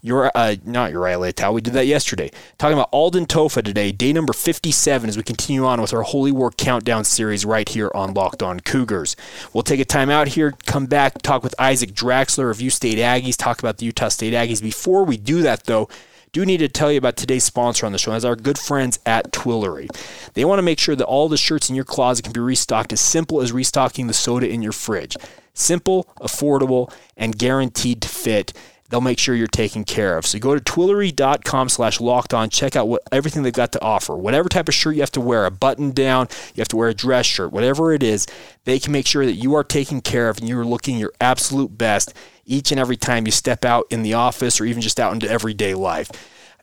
you're 0.01 0.31
uh, 0.33 0.55
not 0.65 0.91
Uriah 0.91 1.19
Leiataua. 1.19 1.53
We 1.53 1.61
did 1.61 1.73
that 1.73 1.85
yesterday. 1.85 2.31
Talking 2.57 2.79
about 2.79 2.89
Alden 2.91 3.27
Tofa 3.27 3.61
today, 3.61 3.91
day 3.91 4.11
number 4.11 4.33
57 4.33 5.07
as 5.07 5.15
we 5.15 5.21
continue 5.21 5.65
on 5.65 5.79
with 5.79 5.93
our 5.93 6.01
Holy 6.01 6.31
War 6.31 6.49
Countdown 6.49 7.03
series 7.03 7.45
right 7.45 7.69
here 7.69 7.91
on 7.93 8.15
Locked 8.15 8.41
On 8.41 8.59
Cougars. 8.59 9.15
We'll 9.53 9.61
take 9.61 9.79
a 9.79 9.85
time 9.85 10.09
out 10.09 10.29
here, 10.29 10.55
come 10.65 10.87
back, 10.87 11.21
talk 11.21 11.43
with 11.43 11.53
Isaac 11.59 11.91
Draxler 11.91 12.49
of 12.49 12.59
U 12.59 12.71
State 12.71 12.97
Aggies, 12.97 13.37
talk 13.37 13.59
about 13.59 13.77
the 13.77 13.85
Utah 13.85 14.09
State 14.09 14.33
Aggies. 14.33 14.63
Before 14.63 15.03
we 15.03 15.15
do 15.15 15.43
that, 15.43 15.65
though 15.65 15.87
do 16.31 16.45
need 16.45 16.57
to 16.57 16.67
tell 16.67 16.91
you 16.91 16.97
about 16.97 17.17
today's 17.17 17.43
sponsor 17.43 17.85
on 17.85 17.91
the 17.91 17.97
show. 17.97 18.11
As 18.11 18.25
our 18.25 18.35
good 18.35 18.57
friends 18.57 18.99
at 19.05 19.31
Twillory. 19.31 19.89
They 20.33 20.45
want 20.45 20.59
to 20.59 20.63
make 20.63 20.79
sure 20.79 20.95
that 20.95 21.05
all 21.05 21.29
the 21.29 21.37
shirts 21.37 21.69
in 21.69 21.75
your 21.75 21.85
closet 21.85 22.23
can 22.23 22.33
be 22.33 22.39
restocked 22.39 22.93
as 22.93 23.01
simple 23.01 23.41
as 23.41 23.51
restocking 23.51 24.07
the 24.07 24.13
soda 24.13 24.47
in 24.47 24.61
your 24.61 24.71
fridge. 24.71 25.15
Simple, 25.53 26.03
affordable, 26.21 26.91
and 27.15 27.37
guaranteed 27.37 28.01
to 28.01 28.07
fit 28.07 28.53
they'll 28.89 29.01
make 29.01 29.19
sure 29.19 29.35
you're 29.35 29.47
taken 29.47 29.83
care 29.83 30.17
of. 30.17 30.25
So 30.25 30.39
go 30.39 30.57
to 30.57 30.61
twillory.com 30.61 31.69
slash 31.69 31.99
locked 31.99 32.33
on, 32.33 32.49
check 32.49 32.75
out 32.75 32.87
what 32.87 33.03
everything 33.11 33.43
they've 33.43 33.53
got 33.53 33.71
to 33.73 33.81
offer. 33.81 34.15
Whatever 34.15 34.49
type 34.49 34.67
of 34.67 34.73
shirt 34.73 34.95
you 34.95 35.01
have 35.01 35.11
to 35.11 35.21
wear, 35.21 35.45
a 35.45 35.51
button 35.51 35.91
down, 35.91 36.27
you 36.55 36.61
have 36.61 36.67
to 36.69 36.77
wear 36.77 36.89
a 36.89 36.93
dress 36.93 37.25
shirt, 37.25 37.51
whatever 37.51 37.93
it 37.93 38.03
is, 38.03 38.27
they 38.63 38.79
can 38.79 38.91
make 38.91 39.07
sure 39.07 39.25
that 39.25 39.33
you 39.33 39.55
are 39.55 39.63
taken 39.63 40.01
care 40.01 40.29
of 40.29 40.37
and 40.37 40.47
you're 40.47 40.65
looking 40.65 40.97
your 40.97 41.13
absolute 41.19 41.77
best 41.77 42.13
each 42.45 42.71
and 42.71 42.79
every 42.79 42.97
time 42.97 43.25
you 43.25 43.31
step 43.31 43.65
out 43.65 43.85
in 43.89 44.03
the 44.03 44.13
office 44.13 44.61
or 44.61 44.65
even 44.65 44.81
just 44.81 44.99
out 44.99 45.13
into 45.13 45.29
everyday 45.29 45.73
life. 45.73 46.09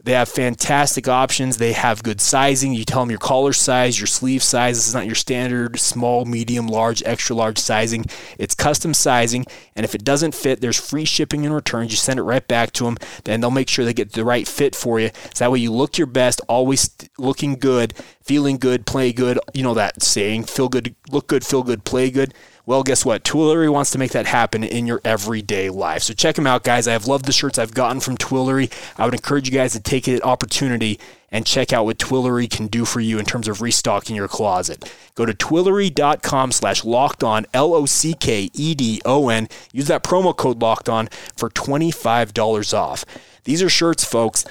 They 0.05 0.13
have 0.13 0.29
fantastic 0.29 1.09
options. 1.09 1.57
They 1.57 1.73
have 1.73 2.03
good 2.03 2.21
sizing. 2.21 2.75
You 2.75 2.85
tell 2.85 3.01
them 3.01 3.11
your 3.11 3.19
collar 3.19 3.55
size, 3.55 3.99
your 3.99 4.07
sleeve 4.07 4.43
size. 4.43 4.77
This 4.77 4.87
is 4.87 4.95
not 4.95 5.07
your 5.07 5.15
standard 5.15 5.81
small, 5.81 6.27
medium, 6.27 6.67
large, 6.67 7.03
extra 7.07 7.35
large 7.35 7.59
sizing. 7.59 8.05
It's 8.39 8.55
custom 8.55 8.93
sizing. 8.93 9.47
And 9.75 9.83
if 9.83 9.95
it 9.95 10.05
doesn't 10.05 10.35
fit, 10.35 10.61
there's 10.61 10.79
free 10.79 11.07
shipping 11.07 11.47
and 11.47 11.55
returns. 11.55 11.91
You 11.91 11.97
send 11.97 12.19
it 12.19 12.25
right 12.25 12.47
back 12.47 12.73
to 12.73 12.85
them. 12.85 12.99
Then 13.25 13.41
they'll 13.41 13.51
make 13.51 13.71
sure 13.71 13.87
they 13.87 13.95
get 13.95 14.13
the 14.13 14.27
right 14.27 14.47
fit 14.47 14.77
for 14.77 15.01
you. 15.01 15.09
So 15.33 15.45
that 15.45 15.53
way 15.53 15.61
you 15.61 15.73
look 15.73 15.97
your 15.97 16.07
best, 16.07 16.43
always 16.49 16.95
looking 17.17 17.55
good, 17.55 17.95
feeling 18.21 18.59
good, 18.59 18.85
play 18.85 19.11
good. 19.11 19.39
You 19.55 19.63
know 19.63 19.75
that 19.75 20.03
saying, 20.03 20.45
feel 20.45 20.69
good, 20.69 20.95
look 21.11 21.29
good, 21.29 21.47
feel 21.47 21.63
good, 21.63 21.85
play 21.85 22.11
good. 22.11 22.35
Well, 22.67 22.83
guess 22.83 23.05
what? 23.05 23.25
Twillory 23.25 23.71
wants 23.71 23.91
to 23.91 23.99
make 23.99 24.13
that 24.13 24.25
happen 24.25 24.65
in 24.65 24.87
your 24.87 25.03
everyday 25.05 25.69
life. 25.69 26.03
So 26.03 26.15
check 26.15 26.35
them 26.35 26.47
out, 26.47 26.65
guys. 26.65 26.89
I 26.89 26.93
have 26.93 27.07
loved 27.07 27.27
the 27.27 27.33
shirts 27.33 27.59
I've 27.59 27.75
gotten 27.75 28.01
from 28.01 28.17
Twillory. 28.17 28.73
I 28.97 29.05
would 29.05 29.13
encourage 29.13 29.47
you 29.47 29.55
guys 29.55 29.75
to 29.75 29.81
take 29.81 30.07
an 30.09 30.23
opportunity 30.23 30.99
and 31.31 31.45
check 31.45 31.75
out 31.75 31.85
what 31.85 31.99
Twillory 31.99 32.49
can 32.49 32.69
do 32.69 32.87
for 32.87 33.01
you 33.01 33.19
in 33.19 33.27
terms 33.27 33.49
of 33.49 33.61
restocking 33.61 34.17
your 34.17 34.29
closet. 34.29 34.91
Go 35.15 35.27
to 35.27 35.35
twillory.com 35.35 36.53
slash 36.53 36.85
locked 36.85 37.23
on, 37.23 37.45
L 37.53 37.75
O 37.75 37.85
C 37.85 38.15
K 38.15 38.49
E 38.55 38.75
D 38.75 39.03
O 39.05 39.29
N. 39.29 39.49
Use 39.73 39.89
that 39.89 40.03
promo 40.03 40.35
code 40.35 40.63
locked 40.63 40.89
on 40.89 41.09
for 41.37 41.51
$25 41.51 42.73
off. 42.73 43.05
These 43.45 43.63
are 43.63 43.69
shirts, 43.69 44.05
folks, 44.05 44.47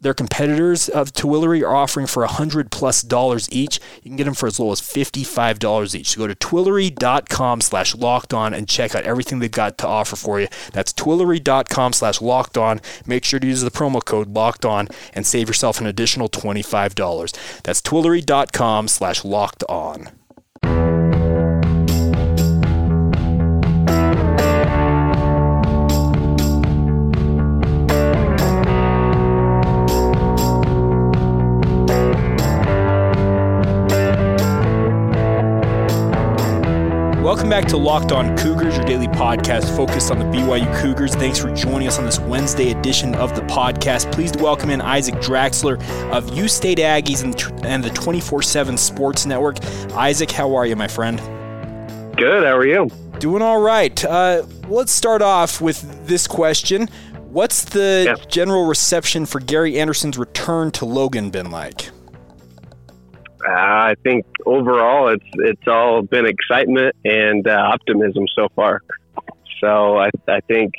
their 0.00 0.14
competitors 0.14 0.88
of 0.88 1.12
Twillory 1.12 1.62
are 1.62 1.74
offering 1.74 2.06
for 2.06 2.22
100 2.22 2.70
plus 2.70 3.02
dollars 3.02 3.48
each. 3.52 3.80
You 4.02 4.10
can 4.10 4.16
get 4.16 4.24
them 4.24 4.34
for 4.34 4.46
as 4.46 4.58
low 4.58 4.72
as 4.72 4.80
$55 4.80 5.94
each. 5.94 6.10
So 6.10 6.18
go 6.18 6.26
to 6.26 6.34
twillory.com 6.34 7.60
slash 7.60 7.94
locked 7.94 8.34
on 8.34 8.54
and 8.54 8.68
check 8.68 8.94
out 8.94 9.04
everything 9.04 9.38
they've 9.38 9.50
got 9.50 9.78
to 9.78 9.86
offer 9.86 10.16
for 10.16 10.40
you. 10.40 10.48
That's 10.72 10.92
twillory.com 10.92 11.92
slash 11.92 12.20
locked 12.20 12.56
on. 12.58 12.80
Make 13.06 13.24
sure 13.24 13.40
to 13.40 13.46
use 13.46 13.60
the 13.62 13.70
promo 13.70 14.04
code 14.04 14.28
locked 14.28 14.64
on 14.64 14.88
and 15.12 15.26
save 15.26 15.48
yourself 15.48 15.80
an 15.80 15.86
additional 15.86 16.28
$25. 16.28 17.62
That's 17.62 17.80
twillory.com 17.80 18.88
slash 18.88 19.24
locked 19.24 19.64
on. 19.68 20.19
Back 37.50 37.66
to 37.66 37.76
Locked 37.76 38.12
On 38.12 38.36
Cougars, 38.38 38.76
your 38.76 38.84
daily 38.84 39.08
podcast 39.08 39.76
focused 39.76 40.12
on 40.12 40.20
the 40.20 40.24
BYU 40.24 40.80
Cougars. 40.80 41.16
Thanks 41.16 41.36
for 41.36 41.52
joining 41.52 41.88
us 41.88 41.98
on 41.98 42.04
this 42.04 42.20
Wednesday 42.20 42.70
edition 42.70 43.12
of 43.16 43.34
the 43.34 43.40
podcast. 43.42 44.12
Pleased 44.12 44.34
to 44.34 44.42
welcome 44.42 44.70
in 44.70 44.80
Isaac 44.80 45.16
Draxler 45.16 45.82
of 46.12 46.32
U 46.36 46.46
State 46.46 46.78
Aggies 46.78 47.24
and 47.64 47.82
the 47.82 47.90
24 47.90 48.42
7 48.42 48.76
Sports 48.76 49.26
Network. 49.26 49.62
Isaac, 49.94 50.30
how 50.30 50.54
are 50.54 50.64
you, 50.64 50.76
my 50.76 50.86
friend? 50.86 51.18
Good. 52.16 52.44
How 52.44 52.56
are 52.56 52.64
you? 52.64 52.88
Doing 53.18 53.42
all 53.42 53.60
right. 53.60 54.04
Uh, 54.04 54.44
let's 54.68 54.92
start 54.92 55.20
off 55.20 55.60
with 55.60 56.06
this 56.06 56.28
question 56.28 56.88
What's 57.30 57.64
the 57.64 58.04
yes. 58.06 58.26
general 58.26 58.66
reception 58.66 59.26
for 59.26 59.40
Gary 59.40 59.78
Anderson's 59.78 60.18
return 60.18 60.70
to 60.72 60.84
Logan 60.84 61.30
been 61.30 61.50
like? 61.50 61.90
Uh, 63.46 63.52
I 63.52 63.94
think 64.02 64.26
overall 64.44 65.08
it's 65.08 65.24
it's 65.34 65.66
all 65.66 66.02
been 66.02 66.26
excitement 66.26 66.94
and 67.04 67.46
uh, 67.46 67.52
optimism 67.72 68.24
so 68.34 68.48
far. 68.54 68.80
So 69.60 69.98
I, 69.98 70.10
I 70.28 70.40
think 70.40 70.72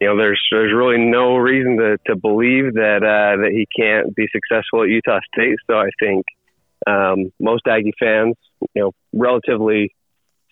you 0.00 0.08
know 0.08 0.16
there's 0.16 0.40
there's 0.50 0.72
really 0.72 0.98
no 0.98 1.36
reason 1.36 1.76
to, 1.78 1.98
to 2.06 2.16
believe 2.16 2.74
that 2.74 3.02
uh, 3.02 3.42
that 3.42 3.50
he 3.52 3.66
can't 3.76 4.14
be 4.14 4.26
successful 4.32 4.82
at 4.82 4.88
Utah 4.88 5.20
State. 5.34 5.56
So 5.66 5.76
I 5.76 5.88
think 6.00 6.24
um, 6.86 7.32
most 7.40 7.62
Aggie 7.66 7.94
fans, 7.98 8.34
you 8.74 8.82
know, 8.82 8.92
relatively 9.12 9.94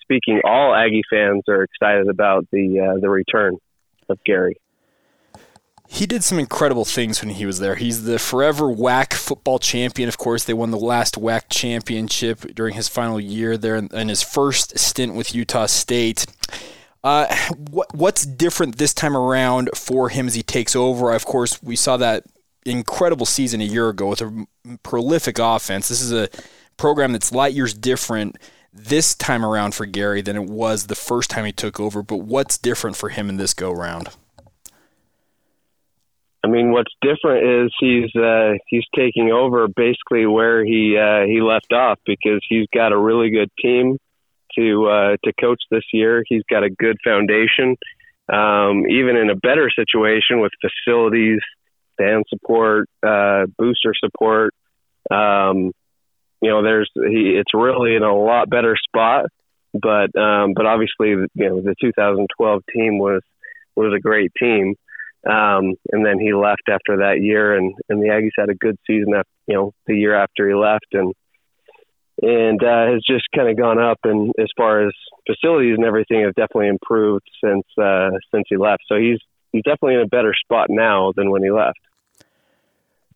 speaking, 0.02 0.40
all 0.44 0.74
Aggie 0.74 1.02
fans 1.10 1.42
are 1.48 1.62
excited 1.62 2.08
about 2.08 2.46
the 2.52 2.80
uh, 2.80 3.00
the 3.00 3.08
return 3.08 3.56
of 4.08 4.18
Gary 4.24 4.56
he 5.92 6.06
did 6.06 6.24
some 6.24 6.38
incredible 6.38 6.86
things 6.86 7.20
when 7.20 7.34
he 7.34 7.44
was 7.44 7.58
there. 7.58 7.74
He's 7.74 8.04
the 8.04 8.18
forever 8.18 8.64
WAC 8.64 9.12
football 9.12 9.58
champion. 9.58 10.08
Of 10.08 10.16
course, 10.16 10.42
they 10.42 10.54
won 10.54 10.70
the 10.70 10.78
last 10.78 11.16
WAC 11.16 11.42
championship 11.50 12.54
during 12.54 12.72
his 12.76 12.88
final 12.88 13.20
year 13.20 13.58
there 13.58 13.76
and 13.76 14.08
his 14.08 14.22
first 14.22 14.78
stint 14.78 15.14
with 15.14 15.34
Utah 15.34 15.66
State. 15.66 16.24
Uh, 17.04 17.26
what, 17.70 17.94
what's 17.94 18.24
different 18.24 18.78
this 18.78 18.94
time 18.94 19.14
around 19.14 19.68
for 19.74 20.08
him 20.08 20.26
as 20.26 20.34
he 20.34 20.42
takes 20.42 20.74
over? 20.74 21.12
Of 21.12 21.26
course, 21.26 21.62
we 21.62 21.76
saw 21.76 21.98
that 21.98 22.24
incredible 22.64 23.26
season 23.26 23.60
a 23.60 23.64
year 23.64 23.90
ago 23.90 24.08
with 24.08 24.22
a 24.22 24.46
prolific 24.82 25.38
offense. 25.38 25.88
This 25.88 26.00
is 26.00 26.10
a 26.12 26.30
program 26.78 27.12
that's 27.12 27.32
light 27.32 27.52
years 27.52 27.74
different 27.74 28.38
this 28.72 29.14
time 29.14 29.44
around 29.44 29.74
for 29.74 29.84
Gary 29.84 30.22
than 30.22 30.36
it 30.36 30.48
was 30.48 30.86
the 30.86 30.94
first 30.94 31.28
time 31.28 31.44
he 31.44 31.52
took 31.52 31.78
over. 31.78 32.02
But 32.02 32.20
what's 32.20 32.56
different 32.56 32.96
for 32.96 33.10
him 33.10 33.28
in 33.28 33.36
this 33.36 33.52
go 33.52 33.70
round? 33.70 34.08
I 36.44 36.48
mean, 36.48 36.72
what's 36.72 36.92
different 37.00 37.66
is 37.66 37.72
he's 37.78 38.14
uh, 38.16 38.54
he's 38.66 38.84
taking 38.96 39.30
over 39.30 39.68
basically 39.68 40.26
where 40.26 40.64
he 40.64 40.98
uh, 40.98 41.24
he 41.24 41.40
left 41.40 41.72
off 41.72 42.00
because 42.04 42.40
he's 42.48 42.66
got 42.74 42.92
a 42.92 42.98
really 42.98 43.30
good 43.30 43.50
team 43.60 43.96
to 44.56 44.86
uh, 44.86 45.16
to 45.24 45.32
coach 45.40 45.62
this 45.70 45.84
year. 45.92 46.24
He's 46.26 46.42
got 46.50 46.64
a 46.64 46.70
good 46.70 46.96
foundation, 47.04 47.76
um, 48.28 48.86
even 48.88 49.16
in 49.16 49.30
a 49.30 49.36
better 49.36 49.70
situation 49.70 50.40
with 50.40 50.50
facilities, 50.60 51.40
fan 51.96 52.24
support, 52.28 52.88
uh, 53.06 53.46
booster 53.56 53.94
support. 53.94 54.52
Um, 55.10 55.70
you 56.40 56.50
know, 56.50 56.62
there's 56.62 56.90
he. 56.94 57.36
It's 57.38 57.54
really 57.54 57.94
in 57.94 58.02
a 58.02 58.14
lot 58.14 58.50
better 58.50 58.76
spot. 58.76 59.26
But 59.74 60.14
um, 60.20 60.52
but 60.54 60.66
obviously, 60.66 61.10
you 61.10 61.28
know, 61.34 61.62
the 61.62 61.74
2012 61.80 62.62
team 62.74 62.98
was 62.98 63.22
was 63.74 63.94
a 63.96 64.00
great 64.00 64.32
team. 64.38 64.74
Um, 65.28 65.74
and 65.92 66.04
then 66.04 66.18
he 66.18 66.34
left 66.34 66.62
after 66.68 66.98
that 66.98 67.20
year, 67.20 67.56
and, 67.56 67.74
and 67.88 68.02
the 68.02 68.08
Aggies 68.08 68.30
had 68.36 68.48
a 68.48 68.54
good 68.54 68.76
season. 68.86 69.14
After, 69.14 69.30
you 69.46 69.54
know, 69.54 69.72
the 69.86 69.96
year 69.96 70.14
after 70.14 70.48
he 70.48 70.54
left, 70.54 70.86
and 70.92 71.14
and 72.20 72.62
uh, 72.62 72.86
has 72.92 73.02
just 73.06 73.24
kind 73.34 73.48
of 73.48 73.56
gone 73.56 73.78
up. 73.78 73.98
And 74.04 74.32
as 74.38 74.48
far 74.56 74.86
as 74.86 74.92
facilities 75.26 75.76
and 75.76 75.86
everything, 75.86 76.22
have 76.22 76.34
definitely 76.34 76.68
improved 76.68 77.24
since 77.42 77.64
uh, 77.80 78.10
since 78.34 78.44
he 78.48 78.56
left. 78.56 78.82
So 78.88 78.96
he's 78.96 79.18
he's 79.52 79.62
definitely 79.62 79.94
in 79.94 80.00
a 80.00 80.06
better 80.06 80.34
spot 80.34 80.68
now 80.70 81.12
than 81.16 81.30
when 81.30 81.42
he 81.42 81.50
left. 81.50 81.78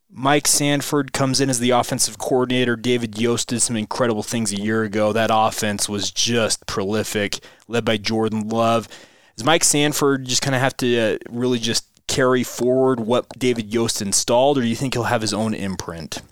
Mike 0.08 0.46
Sanford 0.46 1.12
comes 1.12 1.40
in 1.40 1.50
as 1.50 1.58
the 1.58 1.70
offensive 1.70 2.16
coordinator. 2.16 2.76
David 2.76 3.18
Yost 3.18 3.48
did 3.48 3.60
some 3.60 3.76
incredible 3.76 4.22
things 4.22 4.52
a 4.52 4.56
year 4.56 4.82
ago. 4.84 5.12
That 5.12 5.30
offense 5.32 5.88
was 5.88 6.10
just 6.10 6.64
prolific, 6.66 7.40
led 7.68 7.84
by 7.84 7.96
Jordan 7.96 8.48
Love. 8.48 8.88
Does 9.36 9.44
Mike 9.44 9.64
Sanford 9.64 10.24
just 10.24 10.40
kind 10.40 10.54
of 10.54 10.62
have 10.62 10.76
to 10.78 10.98
uh, 10.98 11.18
really 11.28 11.58
just 11.58 11.86
carry 12.16 12.42
forward 12.42 12.98
what 12.98 13.28
David 13.38 13.72
Yost 13.74 14.00
installed, 14.00 14.56
or 14.56 14.62
do 14.62 14.66
you 14.66 14.74
think 14.74 14.94
he'll 14.94 15.04
have 15.04 15.20
his 15.20 15.34
own 15.34 15.52
imprint? 15.52 16.22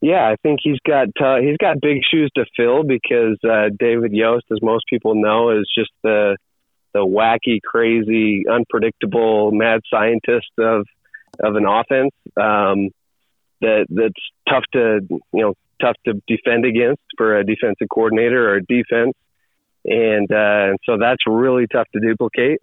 Yeah, 0.00 0.28
I 0.28 0.36
think 0.42 0.60
he's 0.62 0.78
got 0.86 1.08
uh, 1.20 1.38
he's 1.40 1.56
got 1.56 1.80
big 1.80 2.02
shoes 2.08 2.30
to 2.36 2.44
fill 2.56 2.84
because 2.84 3.38
uh, 3.42 3.70
David 3.76 4.12
Yost, 4.12 4.44
as 4.52 4.58
most 4.62 4.84
people 4.88 5.14
know, 5.14 5.50
is 5.58 5.68
just 5.76 5.90
the 6.04 6.36
the 6.92 7.00
wacky, 7.00 7.58
crazy, 7.60 8.44
unpredictable, 8.48 9.50
mad 9.50 9.80
scientist 9.90 10.50
of 10.58 10.86
of 11.42 11.56
an 11.56 11.66
offense 11.66 12.12
um, 12.36 12.90
that 13.62 13.86
that's 13.88 14.12
tough 14.48 14.64
to 14.74 15.00
you 15.10 15.20
know 15.32 15.54
tough 15.80 15.96
to 16.06 16.22
defend 16.28 16.64
against 16.64 17.02
for 17.16 17.38
a 17.38 17.44
defensive 17.44 17.88
coordinator 17.92 18.48
or 18.48 18.56
a 18.56 18.62
defense, 18.62 19.14
and 19.84 20.30
uh, 20.30 20.70
and 20.70 20.78
so 20.84 20.98
that's 21.00 21.26
really 21.26 21.66
tough 21.66 21.88
to 21.94 22.00
duplicate. 22.00 22.60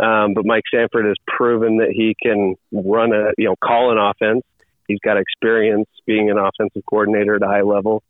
Um, 0.00 0.34
but 0.34 0.46
Mike 0.46 0.64
Sanford 0.72 1.06
has 1.06 1.16
proven 1.26 1.78
that 1.78 1.90
he 1.90 2.14
can 2.20 2.54
run 2.72 3.12
a, 3.12 3.32
you 3.36 3.46
know, 3.46 3.56
call 3.62 3.90
an 3.90 3.98
offense. 3.98 4.44
He's 4.86 5.00
got 5.04 5.16
experience 5.18 5.88
being 6.06 6.30
an 6.30 6.38
offensive 6.38 6.82
coordinator 6.88 7.34
at 7.34 7.42
a 7.42 7.46
high 7.46 7.62
level. 7.62 8.02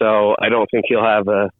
So 0.00 0.34
I 0.40 0.48
don't 0.48 0.68
think 0.70 0.86
he'll 0.88 1.04
have 1.04 1.28
a, 1.28 1.50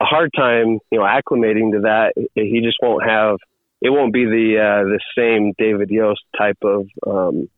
a 0.00 0.04
hard 0.04 0.30
time, 0.36 0.78
you 0.90 0.98
know, 0.98 1.04
acclimating 1.04 1.72
to 1.72 1.80
that. 1.80 2.12
He 2.34 2.60
just 2.62 2.78
won't 2.80 3.04
have, 3.04 3.36
it 3.80 3.90
won't 3.90 4.12
be 4.12 4.24
the, 4.24 4.58
uh, 4.58 4.84
the 4.84 5.00
same 5.16 5.52
David 5.58 5.90
Yost 5.90 6.22
type 6.36 6.58
of, 6.62 6.86
um, 7.06 7.48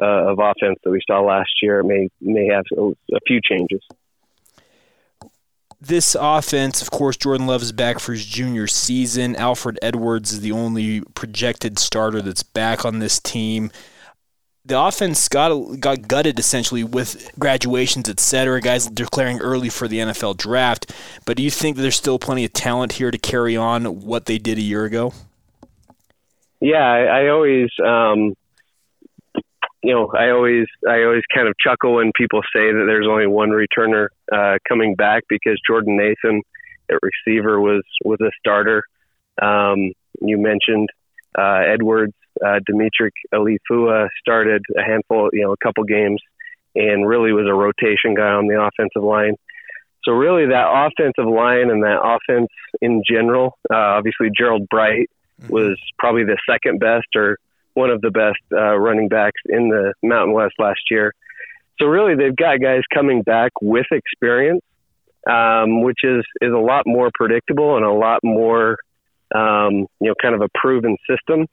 uh, 0.00 0.30
of 0.30 0.38
offense 0.38 0.78
that 0.84 0.90
we 0.90 1.00
saw 1.06 1.20
last 1.20 1.50
year. 1.62 1.80
It 1.80 1.84
may, 1.84 2.08
may 2.20 2.46
have 2.54 2.64
a, 2.76 2.90
a 3.14 3.20
few 3.26 3.40
changes 3.42 3.82
this 5.80 6.14
offense, 6.18 6.82
of 6.82 6.90
course, 6.90 7.16
Jordan 7.16 7.46
Love 7.46 7.62
is 7.62 7.72
back 7.72 7.98
for 7.98 8.12
his 8.12 8.26
junior 8.26 8.66
season. 8.66 9.34
Alfred 9.36 9.78
Edwards 9.80 10.32
is 10.32 10.40
the 10.40 10.52
only 10.52 11.00
projected 11.14 11.78
starter 11.78 12.20
that's 12.20 12.42
back 12.42 12.84
on 12.84 12.98
this 12.98 13.18
team. 13.18 13.70
The 14.66 14.78
offense 14.78 15.26
got 15.26 15.80
got 15.80 16.06
gutted 16.06 16.38
essentially 16.38 16.84
with 16.84 17.30
graduations, 17.38 18.10
et 18.10 18.20
cetera, 18.20 18.60
Guys 18.60 18.88
declaring 18.88 19.40
early 19.40 19.70
for 19.70 19.88
the 19.88 20.00
NFL 20.00 20.36
draft. 20.36 20.92
But 21.24 21.38
do 21.38 21.42
you 21.42 21.50
think 21.50 21.78
there's 21.78 21.96
still 21.96 22.18
plenty 22.18 22.44
of 22.44 22.52
talent 22.52 22.92
here 22.92 23.10
to 23.10 23.18
carry 23.18 23.56
on 23.56 24.02
what 24.02 24.26
they 24.26 24.36
did 24.36 24.58
a 24.58 24.62
year 24.62 24.84
ago? 24.84 25.14
Yeah, 26.60 26.84
I, 26.84 27.22
I 27.22 27.28
always 27.30 27.70
um, 27.82 28.34
you 29.82 29.92
know, 29.92 30.10
I 30.16 30.30
always 30.30 30.66
I 30.86 31.02
always 31.04 31.22
kind 31.34 31.48
of 31.48 31.54
chuckle 31.58 31.94
when 31.94 32.12
people 32.14 32.40
say 32.54 32.72
that 32.72 32.84
there's 32.86 33.06
only 33.08 33.26
one 33.26 33.50
returner 33.50 34.08
uh, 34.32 34.58
coming 34.68 34.94
back 34.94 35.24
because 35.28 35.58
Jordan 35.66 35.96
Nathan 35.96 36.42
at 36.90 36.98
receiver 37.02 37.60
was 37.60 37.82
was 38.04 38.20
a 38.20 38.30
starter. 38.38 38.82
Um, 39.40 39.92
you 40.20 40.36
mentioned 40.38 40.90
uh, 41.38 41.62
Edwards, 41.66 42.12
uh, 42.44 42.60
Demytrick 42.68 43.12
Ali'ifua 43.32 44.08
started 44.20 44.62
a 44.76 44.82
handful, 44.82 45.30
you 45.32 45.42
know, 45.42 45.52
a 45.52 45.56
couple 45.64 45.84
games, 45.84 46.20
and 46.74 47.08
really 47.08 47.32
was 47.32 47.46
a 47.48 47.54
rotation 47.54 48.14
guy 48.14 48.32
on 48.32 48.48
the 48.48 48.60
offensive 48.60 49.02
line. 49.02 49.34
So 50.04 50.12
really, 50.12 50.46
that 50.46 50.66
offensive 50.68 51.30
line 51.30 51.70
and 51.70 51.82
that 51.84 52.00
offense 52.02 52.48
in 52.80 53.02
general, 53.08 53.58
uh, 53.70 53.76
obviously 53.76 54.28
Gerold 54.28 54.68
Bright 54.68 55.10
mm-hmm. 55.40 55.52
was 55.52 55.78
probably 55.98 56.24
the 56.24 56.38
second 56.48 56.80
best 56.80 57.06
or 57.14 57.38
one 57.80 57.90
of 57.90 58.00
the 58.02 58.10
best 58.10 58.40
uh, 58.52 58.76
running 58.76 59.08
backs 59.08 59.40
in 59.48 59.68
the 59.68 59.94
Mountain 60.02 60.34
West 60.34 60.54
last 60.58 60.80
year. 60.90 61.14
So 61.80 61.86
really, 61.86 62.14
they've 62.14 62.36
got 62.36 62.60
guys 62.60 62.82
coming 62.92 63.22
back 63.22 63.52
with 63.62 63.86
experience, 63.90 64.60
um, 65.26 65.82
which 65.82 66.00
is 66.02 66.24
is 66.42 66.52
a 66.52 66.58
lot 66.58 66.82
more 66.86 67.10
predictable 67.14 67.76
and 67.76 67.84
a 67.84 67.92
lot 67.92 68.20
more, 68.22 68.76
um, 69.34 69.86
you 70.00 70.08
know, 70.08 70.14
kind 70.20 70.34
of 70.34 70.42
a 70.42 70.48
proven 70.54 70.96
system 71.08 71.46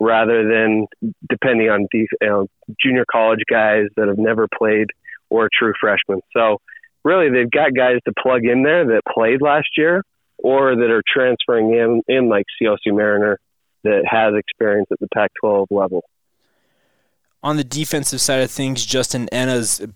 rather 0.00 0.48
than 0.48 0.86
depending 1.28 1.68
on 1.68 1.86
these 1.92 2.08
you 2.20 2.28
know, 2.28 2.46
junior 2.82 3.04
college 3.10 3.42
guys 3.48 3.84
that 3.96 4.08
have 4.08 4.18
never 4.18 4.48
played 4.58 4.88
or 5.30 5.48
true 5.52 5.72
freshmen. 5.78 6.20
So 6.32 6.58
really, 7.04 7.30
they've 7.30 7.50
got 7.50 7.74
guys 7.74 7.98
to 8.06 8.12
plug 8.20 8.44
in 8.44 8.62
there 8.62 8.86
that 8.86 9.02
played 9.12 9.42
last 9.42 9.68
year 9.76 10.02
or 10.38 10.74
that 10.76 10.90
are 10.90 11.02
transferring 11.06 11.72
in, 11.74 12.02
in 12.08 12.28
like 12.28 12.44
Siaosi 12.60 12.92
Mariner 12.92 13.38
that 13.84 14.04
has 14.08 14.34
experience 14.34 14.88
at 14.90 14.98
the 14.98 15.08
Pac 15.14 15.30
12 15.40 15.68
level. 15.70 16.02
On 17.42 17.56
the 17.56 17.64
defensive 17.64 18.20
side 18.20 18.40
of 18.40 18.50
things, 18.50 18.84
Justin 18.84 19.28
Enas 19.30 19.86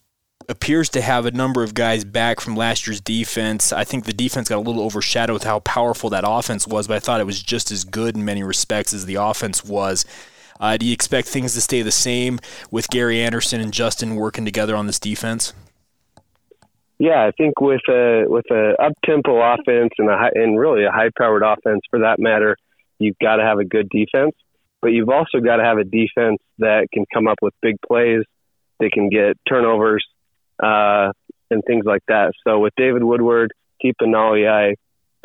appears 0.48 0.88
to 0.90 1.00
have 1.00 1.26
a 1.26 1.30
number 1.30 1.62
of 1.62 1.74
guys 1.74 2.04
back 2.04 2.40
from 2.40 2.56
last 2.56 2.86
year's 2.86 3.00
defense. 3.00 3.72
I 3.72 3.84
think 3.84 4.04
the 4.04 4.12
defense 4.12 4.48
got 4.48 4.56
a 4.56 4.60
little 4.60 4.82
overshadowed 4.82 5.34
with 5.34 5.44
how 5.44 5.60
powerful 5.60 6.10
that 6.10 6.24
offense 6.26 6.66
was, 6.66 6.86
but 6.86 6.96
I 6.96 7.00
thought 7.00 7.20
it 7.20 7.26
was 7.26 7.42
just 7.42 7.70
as 7.70 7.84
good 7.84 8.16
in 8.16 8.24
many 8.24 8.42
respects 8.42 8.92
as 8.92 9.06
the 9.06 9.16
offense 9.16 9.64
was. 9.64 10.04
Uh, 10.60 10.76
do 10.76 10.86
you 10.86 10.92
expect 10.92 11.28
things 11.28 11.54
to 11.54 11.60
stay 11.60 11.82
the 11.82 11.92
same 11.92 12.40
with 12.70 12.88
Gary 12.88 13.20
Anderson 13.20 13.60
and 13.60 13.72
Justin 13.72 14.16
working 14.16 14.44
together 14.44 14.74
on 14.74 14.86
this 14.86 14.98
defense? 14.98 15.52
Yeah, 16.98 17.24
I 17.24 17.30
think 17.30 17.60
with 17.60 17.82
a 17.88 18.24
with 18.26 18.50
a 18.50 18.74
up 18.82 18.92
tempo 19.04 19.40
offense 19.40 19.92
and 19.98 20.10
a 20.10 20.16
high, 20.16 20.32
and 20.34 20.58
really 20.58 20.84
a 20.84 20.90
high 20.90 21.10
powered 21.16 21.44
offense 21.44 21.82
for 21.90 22.00
that 22.00 22.18
matter, 22.18 22.56
you've 22.98 23.18
got 23.20 23.36
to 23.36 23.42
have 23.42 23.58
a 23.58 23.64
good 23.64 23.88
defense, 23.88 24.34
but 24.80 24.88
you've 24.88 25.08
also 25.08 25.40
got 25.40 25.56
to 25.56 25.64
have 25.64 25.78
a 25.78 25.84
defense 25.84 26.38
that 26.58 26.88
can 26.92 27.04
come 27.12 27.26
up 27.26 27.38
with 27.42 27.54
big 27.60 27.76
plays, 27.86 28.22
they 28.78 28.90
can 28.90 29.08
get 29.08 29.36
turnovers, 29.48 30.04
uh, 30.62 31.12
and 31.50 31.62
things 31.66 31.84
like 31.84 32.02
that. 32.08 32.32
So 32.46 32.58
with 32.58 32.74
David 32.76 33.02
Woodward, 33.02 33.52
Tipa 33.82 34.02
Galeai, 34.02 34.74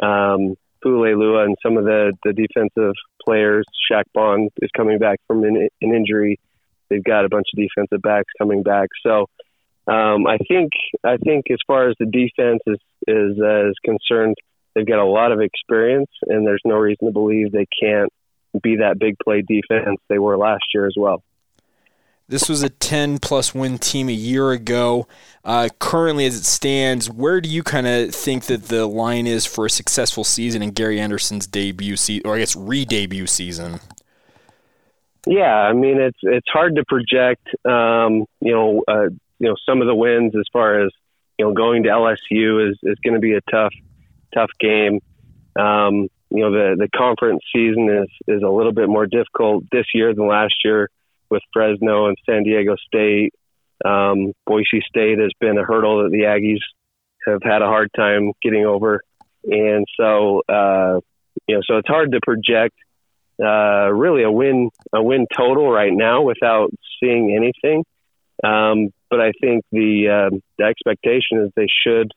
um, 0.01 0.55
Lua, 0.85 1.45
and 1.45 1.55
some 1.63 1.77
of 1.77 1.85
the, 1.85 2.13
the 2.23 2.33
defensive 2.33 2.93
players, 3.23 3.65
Shaq 3.89 4.03
Bond 4.13 4.49
is 4.61 4.69
coming 4.75 4.99
back 4.99 5.19
from 5.27 5.43
an, 5.43 5.69
an 5.81 5.95
injury. 5.95 6.39
They've 6.89 7.03
got 7.03 7.25
a 7.25 7.29
bunch 7.29 7.47
of 7.53 7.59
defensive 7.59 8.01
backs 8.01 8.31
coming 8.37 8.63
back. 8.63 8.89
So 9.05 9.27
um, 9.87 10.27
I 10.27 10.37
think 10.47 10.71
I 11.03 11.17
think 11.17 11.45
as 11.51 11.59
far 11.67 11.89
as 11.89 11.95
the 11.99 12.05
defense 12.05 12.61
is 12.67 12.79
is, 13.07 13.39
uh, 13.39 13.69
is 13.69 13.75
concerned, 13.83 14.35
They've 14.75 14.85
got 14.85 14.99
a 14.99 15.05
lot 15.05 15.31
of 15.31 15.41
experience, 15.41 16.09
and 16.27 16.45
there's 16.45 16.61
no 16.65 16.75
reason 16.75 17.07
to 17.07 17.13
believe 17.13 17.51
they 17.51 17.67
can't 17.81 18.11
be 18.61 18.77
that 18.77 18.99
big 18.99 19.15
play 19.23 19.41
defense 19.41 19.99
they 20.09 20.19
were 20.19 20.37
last 20.37 20.63
year 20.73 20.85
as 20.87 20.93
well. 20.97 21.23
This 22.29 22.47
was 22.47 22.63
a 22.63 22.69
10 22.69 23.19
plus 23.19 23.53
win 23.53 23.77
team 23.77 24.07
a 24.07 24.13
year 24.13 24.51
ago. 24.51 25.07
Uh, 25.43 25.67
currently, 25.79 26.25
as 26.25 26.35
it 26.35 26.45
stands, 26.45 27.09
where 27.09 27.41
do 27.41 27.49
you 27.49 27.63
kind 27.63 27.85
of 27.85 28.15
think 28.15 28.45
that 28.45 28.69
the 28.69 28.85
line 28.85 29.27
is 29.27 29.45
for 29.45 29.65
a 29.65 29.69
successful 29.69 30.23
season 30.23 30.63
in 30.63 30.71
Gary 30.71 30.99
Anderson's 30.99 31.45
debut 31.45 31.97
season, 31.97 32.25
or 32.25 32.35
I 32.35 32.39
guess 32.39 32.55
re 32.55 32.85
debut 32.85 33.27
season? 33.27 33.81
Yeah, 35.25 35.53
I 35.53 35.73
mean 35.73 35.99
it's 35.99 36.17
it's 36.23 36.47
hard 36.51 36.75
to 36.75 36.83
project. 36.85 37.47
Um, 37.65 38.25
you 38.41 38.51
know, 38.53 38.83
uh, 38.87 39.09
you 39.39 39.49
know 39.49 39.55
some 39.67 39.81
of 39.81 39.87
the 39.87 39.95
wins 39.95 40.33
as 40.35 40.45
far 40.51 40.81
as 40.81 40.91
you 41.37 41.45
know 41.45 41.53
going 41.53 41.83
to 41.83 41.89
LSU 41.89 42.69
is 42.69 42.77
is 42.83 42.97
going 43.03 43.13
to 43.15 43.19
be 43.19 43.33
a 43.33 43.41
tough 43.51 43.73
tough 44.33 44.51
game. 44.59 44.99
Um, 45.55 46.07
you 46.33 46.39
know 46.39 46.51
the 46.51 46.75
the 46.77 46.89
conference 46.89 47.43
season 47.55 47.89
is 47.89 48.09
is 48.27 48.41
a 48.41 48.49
little 48.49 48.73
bit 48.73 48.89
more 48.89 49.05
difficult 49.05 49.65
this 49.71 49.85
year 49.93 50.13
than 50.15 50.27
last 50.27 50.55
year 50.65 50.89
with 51.29 51.43
Fresno 51.53 52.07
and 52.07 52.17
San 52.25 52.43
Diego 52.43 52.75
State. 52.87 53.33
Um, 53.85 54.33
Boise 54.45 54.81
State 54.87 55.19
has 55.19 55.31
been 55.39 55.57
a 55.57 55.63
hurdle 55.63 56.03
that 56.03 56.11
the 56.11 56.23
Aggies 56.23 56.61
have 57.27 57.41
had 57.43 57.61
a 57.61 57.67
hard 57.67 57.89
time 57.95 58.31
getting 58.41 58.65
over, 58.65 59.03
and 59.43 59.85
so 59.95 60.41
uh, 60.49 60.99
you 61.47 61.55
know 61.55 61.61
so 61.67 61.77
it's 61.77 61.87
hard 61.87 62.11
to 62.13 62.19
project 62.23 62.75
uh, 63.39 63.91
really 63.91 64.23
a 64.23 64.31
win 64.31 64.71
a 64.91 65.03
win 65.03 65.27
total 65.35 65.69
right 65.71 65.93
now 65.93 66.23
without 66.23 66.71
seeing 66.99 67.35
anything. 67.35 67.83
Um, 68.43 68.89
but 69.11 69.21
I 69.21 69.33
think 69.39 69.65
the 69.71 70.29
uh, 70.31 70.37
the 70.57 70.63
expectation 70.63 71.43
is 71.43 71.51
they 71.55 71.67
should 71.85 72.11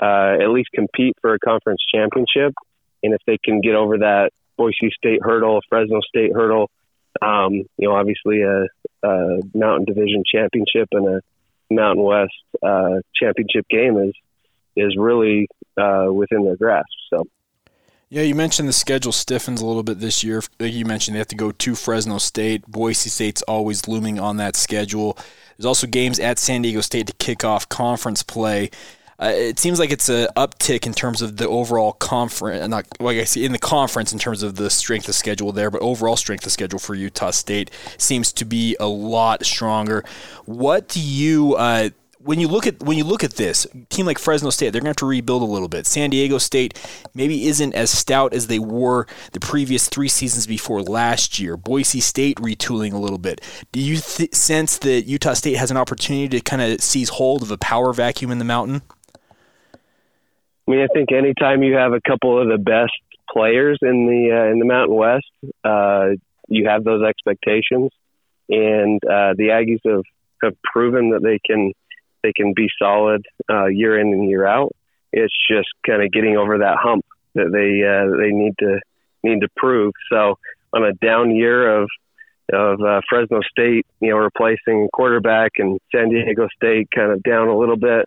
uh, 0.00 0.36
at 0.40 0.50
least 0.50 0.70
compete 0.72 1.16
for 1.20 1.34
a 1.34 1.38
conference 1.38 1.80
championship, 1.92 2.54
and 3.02 3.14
if 3.14 3.20
they 3.26 3.38
can 3.42 3.60
get 3.60 3.74
over 3.74 3.98
that 3.98 4.30
Boise 4.56 4.90
State 4.96 5.20
hurdle, 5.22 5.60
Fresno 5.68 6.00
State 6.00 6.32
hurdle, 6.34 6.70
um, 7.22 7.52
you 7.54 7.88
know, 7.88 7.92
obviously 7.92 8.42
a, 8.42 8.66
a, 9.02 9.40
Mountain 9.54 9.86
Division 9.86 10.22
championship 10.30 10.88
and 10.92 11.06
a 11.06 11.20
Mountain 11.70 12.04
West 12.04 12.32
uh, 12.62 13.00
championship 13.14 13.66
game 13.68 13.98
is 13.98 14.14
is 14.76 14.96
really 14.96 15.48
uh, 15.76 16.06
within 16.12 16.44
their 16.44 16.56
grasp. 16.56 16.88
So. 17.12 17.26
Yeah, 18.12 18.22
you 18.22 18.34
mentioned 18.34 18.68
the 18.68 18.72
schedule 18.72 19.12
stiffens 19.12 19.60
a 19.60 19.66
little 19.66 19.84
bit 19.84 20.00
this 20.00 20.24
year. 20.24 20.42
Like 20.58 20.72
you 20.72 20.84
mentioned, 20.84 21.14
they 21.14 21.18
have 21.18 21.28
to 21.28 21.36
go 21.36 21.52
to 21.52 21.74
Fresno 21.76 22.18
State. 22.18 22.66
Boise 22.66 23.08
State's 23.08 23.42
always 23.42 23.86
looming 23.86 24.18
on 24.18 24.36
that 24.38 24.56
schedule. 24.56 25.16
There's 25.56 25.66
also 25.66 25.86
games 25.86 26.18
at 26.18 26.40
San 26.40 26.62
Diego 26.62 26.80
State 26.80 27.06
to 27.06 27.12
kick 27.12 27.44
off 27.44 27.68
conference 27.68 28.24
play. 28.24 28.70
Uh, 29.20 29.32
it 29.34 29.58
seems 29.58 29.78
like 29.78 29.90
it's 29.90 30.08
an 30.08 30.28
uptick 30.36 30.86
in 30.86 30.94
terms 30.94 31.20
of 31.20 31.36
the 31.36 31.46
overall 31.46 31.92
conference, 31.92 32.66
not 32.68 32.86
like 33.00 33.18
I 33.18 33.24
see 33.24 33.44
in 33.44 33.52
the 33.52 33.58
conference 33.58 34.12
in 34.12 34.18
terms 34.18 34.42
of 34.42 34.56
the 34.56 34.70
strength 34.70 35.08
of 35.08 35.14
schedule 35.14 35.52
there, 35.52 35.70
but 35.70 35.82
overall 35.82 36.16
strength 36.16 36.46
of 36.46 36.52
schedule 36.52 36.78
for 36.78 36.94
Utah 36.94 37.30
State 37.30 37.70
seems 37.98 38.32
to 38.32 38.44
be 38.44 38.76
a 38.80 38.86
lot 38.86 39.44
stronger. 39.44 40.04
What 40.46 40.88
do 40.88 41.00
you 41.00 41.54
uh, 41.54 41.90
when 42.22 42.38
you 42.38 42.48
look 42.48 42.66
at 42.66 42.82
when 42.82 42.98
you 42.98 43.04
look 43.04 43.24
at 43.24 43.34
this 43.34 43.66
team 43.88 44.06
like 44.06 44.18
Fresno 44.18 44.50
State, 44.50 44.70
they're 44.70 44.80
going 44.80 44.86
to 44.86 44.90
have 44.90 44.96
to 44.96 45.06
rebuild 45.06 45.42
a 45.42 45.46
little 45.46 45.68
bit. 45.68 45.86
San 45.86 46.10
Diego 46.10 46.38
State 46.38 46.78
maybe 47.14 47.46
isn't 47.46 47.74
as 47.74 47.90
stout 47.90 48.34
as 48.34 48.46
they 48.46 48.58
were 48.58 49.06
the 49.32 49.40
previous 49.40 49.88
three 49.88 50.08
seasons 50.08 50.46
before 50.46 50.82
last 50.82 51.38
year. 51.38 51.56
Boise 51.56 52.00
State 52.00 52.36
retooling 52.36 52.92
a 52.92 52.98
little 52.98 53.18
bit. 53.18 53.40
Do 53.72 53.80
you 53.80 53.96
th- 53.96 54.34
sense 54.34 54.78
that 54.78 55.06
Utah 55.06 55.34
State 55.34 55.56
has 55.56 55.70
an 55.70 55.76
opportunity 55.76 56.28
to 56.28 56.40
kind 56.40 56.60
of 56.60 56.80
seize 56.82 57.08
hold 57.08 57.42
of 57.42 57.50
a 57.50 57.58
power 57.58 57.92
vacuum 57.92 58.30
in 58.30 58.38
the 58.38 58.44
mountain? 58.44 58.82
I 60.70 60.72
mean, 60.72 60.82
I 60.82 60.86
think 60.94 61.10
anytime 61.10 61.64
you 61.64 61.74
have 61.74 61.92
a 61.92 62.00
couple 62.00 62.40
of 62.40 62.46
the 62.46 62.56
best 62.56 62.92
players 63.28 63.78
in 63.82 64.06
the 64.06 64.30
uh, 64.30 64.52
in 64.52 64.60
the 64.60 64.64
Mountain 64.64 64.94
West, 64.94 65.26
uh, 65.64 66.10
you 66.46 66.68
have 66.68 66.84
those 66.84 67.02
expectations, 67.02 67.90
and 68.48 69.02
uh, 69.04 69.34
the 69.36 69.48
Aggies 69.50 69.80
have 69.84 70.04
have 70.44 70.54
proven 70.62 71.10
that 71.10 71.24
they 71.24 71.40
can 71.44 71.72
they 72.22 72.32
can 72.32 72.52
be 72.54 72.68
solid 72.80 73.26
uh, 73.50 73.66
year 73.66 73.98
in 73.98 74.12
and 74.12 74.30
year 74.30 74.46
out. 74.46 74.70
It's 75.12 75.34
just 75.50 75.66
kind 75.84 76.04
of 76.04 76.12
getting 76.12 76.36
over 76.36 76.58
that 76.58 76.76
hump 76.80 77.04
that 77.34 77.50
they 77.50 77.82
uh, 77.82 78.16
they 78.16 78.30
need 78.30 78.54
to 78.60 78.78
need 79.24 79.40
to 79.40 79.48
prove. 79.56 79.92
So 80.08 80.38
on 80.72 80.84
a 80.84 80.92
down 81.04 81.34
year 81.34 81.82
of 81.82 81.88
of 82.52 82.80
uh, 82.80 83.00
Fresno 83.08 83.40
State, 83.50 83.86
you 83.98 84.10
know, 84.10 84.18
replacing 84.18 84.88
quarterback 84.92 85.52
and 85.58 85.80
San 85.92 86.10
Diego 86.10 86.46
State 86.54 86.90
kind 86.94 87.10
of 87.10 87.24
down 87.24 87.48
a 87.48 87.58
little 87.58 87.76
bit. 87.76 88.06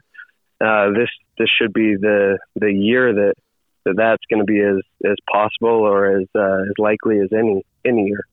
Uh, 0.62 0.91
this 0.91 1.10
this 1.38 1.50
should 1.50 1.74
be 1.74 1.96
the 1.96 2.38
the 2.56 2.72
year 2.72 3.13
that, 3.13 3.34
that 3.86 3.96
that's 3.98 4.24
going 4.30 4.39
to 4.39 4.46
be 4.46 4.60
as 4.60 4.82
as 5.06 5.17
possible 5.32 5.69
or 5.69 6.17
as 6.17 6.28
uh, 6.36 6.62
as 6.63 6.74
likely 6.78 7.19
as 7.19 7.30
any 7.34 7.63
any 7.86 8.08
year. 8.08 8.26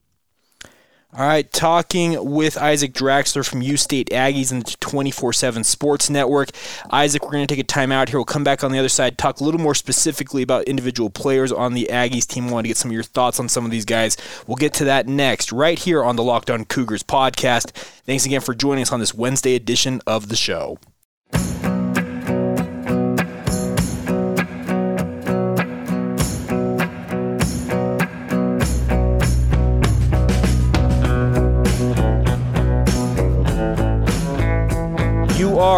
All 1.13 1.27
right, 1.27 1.53
talking 1.53 2.31
with 2.31 2.57
Isaac 2.57 2.93
Draxler 2.93 3.45
from 3.45 3.63
U 3.63 3.77
State 3.77 4.11
Aggies 4.11 4.53
and 4.53 4.65
the 4.65 4.77
24 4.79 5.33
7 5.33 5.65
Sports 5.65 6.09
Network. 6.09 6.51
Isaac, 6.93 7.25
we're 7.25 7.33
going 7.33 7.49
to 7.49 7.53
take 7.53 7.63
a 7.63 7.67
time 7.67 7.91
out 7.91 8.09
here. 8.09 8.21
We'll 8.21 8.27
come 8.27 8.45
back 8.45 8.63
on 8.63 8.71
the 8.71 8.79
other 8.79 8.89
side, 8.89 9.19
talk 9.19 9.41
a 9.41 9.45
little 9.45 9.59
more 9.59 9.75
specifically 9.75 10.43
about 10.43 10.67
individual 10.69 11.11
players 11.11 11.51
on 11.51 11.75
the 11.75 11.89
Aggies 11.91 12.29
team. 12.29 12.47
I 12.47 12.53
want 12.53 12.65
to 12.65 12.69
get 12.69 12.77
some 12.77 12.93
of 12.93 12.95
your 12.95 13.03
thoughts 13.03 13.41
on 13.41 13.49
some 13.49 13.65
of 13.65 13.73
these 13.73 13.85
guys. 13.85 14.17
We'll 14.47 14.55
get 14.55 14.73
to 14.75 14.85
that 14.85 15.09
next, 15.09 15.51
right 15.51 15.81
here 15.81 16.05
on 16.05 16.15
the 16.15 16.23
Locked 16.23 16.49
On 16.49 16.65
Cougars 16.65 17.03
podcast. 17.03 17.73
Thanks 18.07 18.25
again 18.25 18.41
for 18.41 18.55
joining 18.55 18.83
us 18.83 18.93
on 18.93 19.01
this 19.01 19.13
Wednesday 19.13 19.57
edition 19.57 20.01
of 20.07 20.29
the 20.29 20.37
show. 20.37 20.79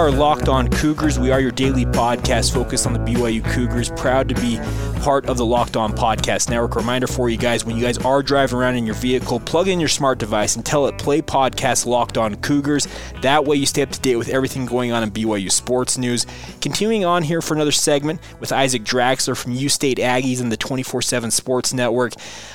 Are 0.03 0.11
Locked 0.11 0.49
On 0.49 0.67
Cougars. 0.67 1.17
We 1.17 1.31
are 1.31 1.38
your 1.38 1.53
daily 1.53 1.85
podcast 1.85 2.53
focused 2.53 2.88
on 2.88 2.93
the 2.93 2.99
BYU 2.99 3.45
Cougars. 3.45 3.88
Proud 3.91 4.29
to 4.31 4.35
be 4.35 4.59
part 5.01 5.27
of 5.27 5.37
the 5.37 5.47
Locked 5.47 5.77
On 5.77 5.93
Podcast 5.93 6.51
Network. 6.51 6.75
Reminder 6.75 7.07
for 7.07 7.31
you 7.31 7.37
guys 7.37 7.65
when 7.65 7.77
you 7.77 7.85
guys 7.85 7.99
are 7.99 8.21
driving 8.21 8.59
around 8.59 8.75
in 8.75 8.85
your 8.85 8.97
vehicle, 8.97 9.38
plug 9.38 9.69
in 9.69 9.79
your 9.79 9.88
smart 9.88 10.19
device 10.19 10.57
and 10.57 10.67
tell 10.67 10.88
it 10.88 10.99
play 10.99 11.23
podcast 11.23 11.87
Locked 11.87 12.19
On 12.19 12.35
Cougars. 12.35 12.88
That 13.21 13.45
way 13.45 13.55
you 13.55 13.65
stay 13.65 13.83
up 13.83 13.91
to 13.91 14.01
date 14.01 14.17
with 14.17 14.29
everything 14.29 14.67
going 14.67 14.91
on 14.91 15.05
in 15.05 15.12
BYU 15.12 15.53
sports 15.53 15.97
news. 15.97 16.27
Continuing 16.61 17.05
on 17.05 17.23
here 17.23 17.41
for 17.41 17.55
another 17.55 17.71
segment 17.71 18.21
with 18.41 18.51
Isaac 18.51 18.83
Draxler 18.83 19.37
from 19.37 19.53
U 19.53 19.69
State 19.69 19.99
Aggies 19.99 20.41
and 20.41 20.51
the 20.51 20.57
24 20.57 21.03
7 21.03 21.31
Sports 21.31 21.73
Network. 21.73 22.15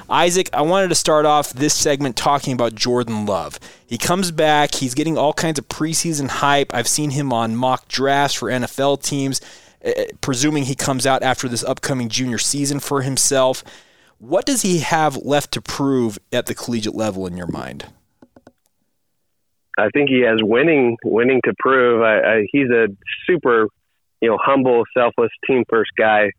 Isaac, 0.09 0.49
I 0.51 0.63
wanted 0.63 0.89
to 0.89 0.95
start 0.95 1.25
off 1.25 1.53
this 1.53 1.73
segment 1.73 2.17
talking 2.17 2.51
about 2.51 2.75
Jordan 2.75 3.25
Love. 3.25 3.57
He 3.87 3.97
comes 3.97 4.31
back, 4.31 4.75
he's 4.75 4.93
getting 4.93 5.17
all 5.17 5.33
kinds 5.33 5.57
of 5.57 5.67
preseason 5.69 6.27
hype. 6.27 6.73
I've 6.73 6.87
seen 6.87 7.11
him 7.11 7.31
on 7.31 7.55
mock 7.55 7.87
drafts 7.87 8.35
for 8.35 8.49
NFL 8.49 9.01
teams, 9.01 9.39
uh, 9.83 9.91
presuming 10.21 10.65
he 10.65 10.75
comes 10.75 11.05
out 11.05 11.23
after 11.23 11.47
this 11.47 11.63
upcoming 11.63 12.09
junior 12.09 12.37
season 12.37 12.79
for 12.79 13.01
himself. 13.01 13.63
What 14.19 14.45
does 14.45 14.61
he 14.61 14.79
have 14.79 15.15
left 15.17 15.53
to 15.53 15.61
prove 15.61 16.19
at 16.33 16.47
the 16.47 16.55
collegiate 16.55 16.95
level 16.95 17.25
in 17.27 17.37
your 17.37 17.47
mind? 17.47 17.85
I 19.79 19.89
think 19.93 20.09
he 20.09 20.21
has 20.21 20.39
winning 20.41 20.97
winning 21.05 21.39
to 21.45 21.53
prove. 21.57 22.01
I, 22.01 22.19
I, 22.19 22.47
he's 22.51 22.69
a 22.69 22.87
super, 23.25 23.67
you 24.21 24.29
know, 24.29 24.37
humble, 24.41 24.83
selfless, 24.95 25.29
team 25.47 25.63
first 25.69 25.91
guy 25.97 26.31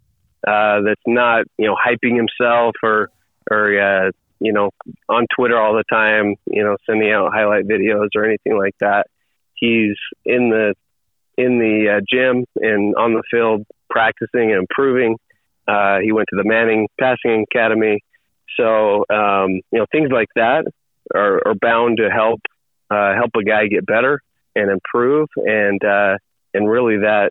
uh, 0.46 0.80
that's 0.82 1.02
not 1.06 1.44
you 1.56 1.66
know 1.66 1.76
hyping 1.76 2.16
himself 2.16 2.74
or 2.82 3.10
or 3.50 3.80
uh, 3.80 4.10
you 4.40 4.52
know 4.52 4.70
on 5.08 5.26
Twitter 5.34 5.58
all 5.58 5.74
the 5.74 5.84
time, 5.90 6.36
you 6.46 6.62
know, 6.62 6.76
sending 6.86 7.10
out 7.12 7.32
highlight 7.32 7.66
videos 7.66 8.08
or 8.14 8.24
anything 8.24 8.56
like 8.56 8.76
that. 8.80 9.06
He's 9.54 9.96
in 10.24 10.50
the 10.50 10.74
in 11.36 11.58
the 11.58 11.96
uh, 11.96 12.00
gym 12.08 12.44
and 12.56 12.94
on 12.96 13.14
the 13.14 13.22
field 13.30 13.64
practicing 13.90 14.52
and 14.52 14.60
improving. 14.60 15.16
Uh, 15.66 15.98
he 16.02 16.12
went 16.12 16.28
to 16.30 16.36
the 16.36 16.48
Manning 16.48 16.88
Passing 16.98 17.44
Academy, 17.50 18.02
so 18.56 19.04
um, 19.10 19.60
you 19.70 19.78
know 19.78 19.86
things 19.90 20.10
like 20.10 20.28
that 20.34 20.64
are, 21.14 21.40
are 21.46 21.54
bound 21.54 21.98
to 21.98 22.10
help 22.10 22.40
uh, 22.90 23.14
help 23.14 23.30
a 23.36 23.44
guy 23.44 23.66
get 23.66 23.86
better 23.86 24.20
and 24.54 24.70
improve, 24.70 25.28
and 25.36 25.82
uh, 25.84 26.16
and 26.54 26.68
really 26.68 26.98
that 26.98 27.30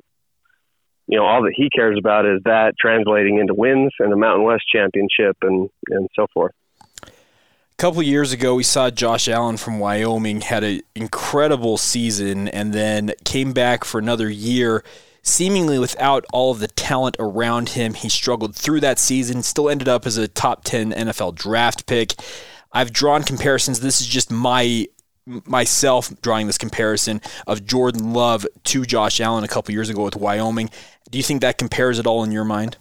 you 1.08 1.18
know 1.18 1.26
all 1.26 1.44
that 1.44 1.54
he 1.56 1.70
cares 1.70 1.98
about 1.98 2.26
is 2.26 2.42
that 2.46 2.74
translating 2.80 3.40
into 3.40 3.54
wins 3.54 3.92
and 4.00 4.12
the 4.12 4.18
Mountain 4.18 4.46
West 4.46 4.64
Championship 4.72 5.38
and 5.42 5.70
and 5.90 6.08
so 6.16 6.28
forth. 6.34 6.54
A 7.78 7.84
couple 7.84 8.02
years 8.02 8.32
ago, 8.32 8.56
we 8.56 8.64
saw 8.64 8.90
Josh 8.90 9.28
Allen 9.28 9.56
from 9.56 9.78
Wyoming 9.78 10.42
had 10.42 10.64
an 10.64 10.82
incredible 10.96 11.78
season 11.78 12.48
and 12.48 12.74
then 12.74 13.12
came 13.24 13.54
back 13.54 13.84
for 13.84 14.00
another 14.00 14.32
year, 14.32 14.84
seemingly 15.22 15.78
without 15.78 16.26
all 16.34 16.50
of 16.50 16.58
the 16.58 16.70
talent 16.70 17.18
around 17.20 17.70
him. 17.70 17.94
He 17.94 18.10
struggled 18.10 18.56
through 18.56 18.80
that 18.80 18.98
season, 18.98 19.44
still 19.44 19.70
ended 19.70 19.88
up 19.88 20.08
as 20.08 20.18
a 20.18 20.28
top 20.28 20.64
10 20.64 20.92
NFL 20.92 21.36
draft 21.36 21.86
pick. 21.86 22.16
I've 22.72 22.92
drawn 22.92 23.22
comparisons. 23.22 23.80
This 23.80 24.02
is 24.02 24.08
just 24.08 24.32
my 24.32 24.88
myself 25.28 26.12
drawing 26.22 26.48
this 26.48 26.58
comparison 26.58 27.22
of 27.46 27.64
Jordan 27.64 28.12
Love 28.12 28.48
to 28.64 28.86
Josh 28.86 29.22
Allen 29.22 29.44
a 29.44 29.48
couple 29.48 29.72
years 29.72 29.90
ago 29.90 30.04
with 30.04 30.16
Wyoming. 30.16 30.72
Do 31.12 31.20
you 31.20 31.24
think 31.24 31.42
that 31.42 31.60
compares 31.60 32.00
at 32.00 32.08
all 32.08 32.24
in 32.24 32.32
your 32.32 32.44
mind? 32.44 32.78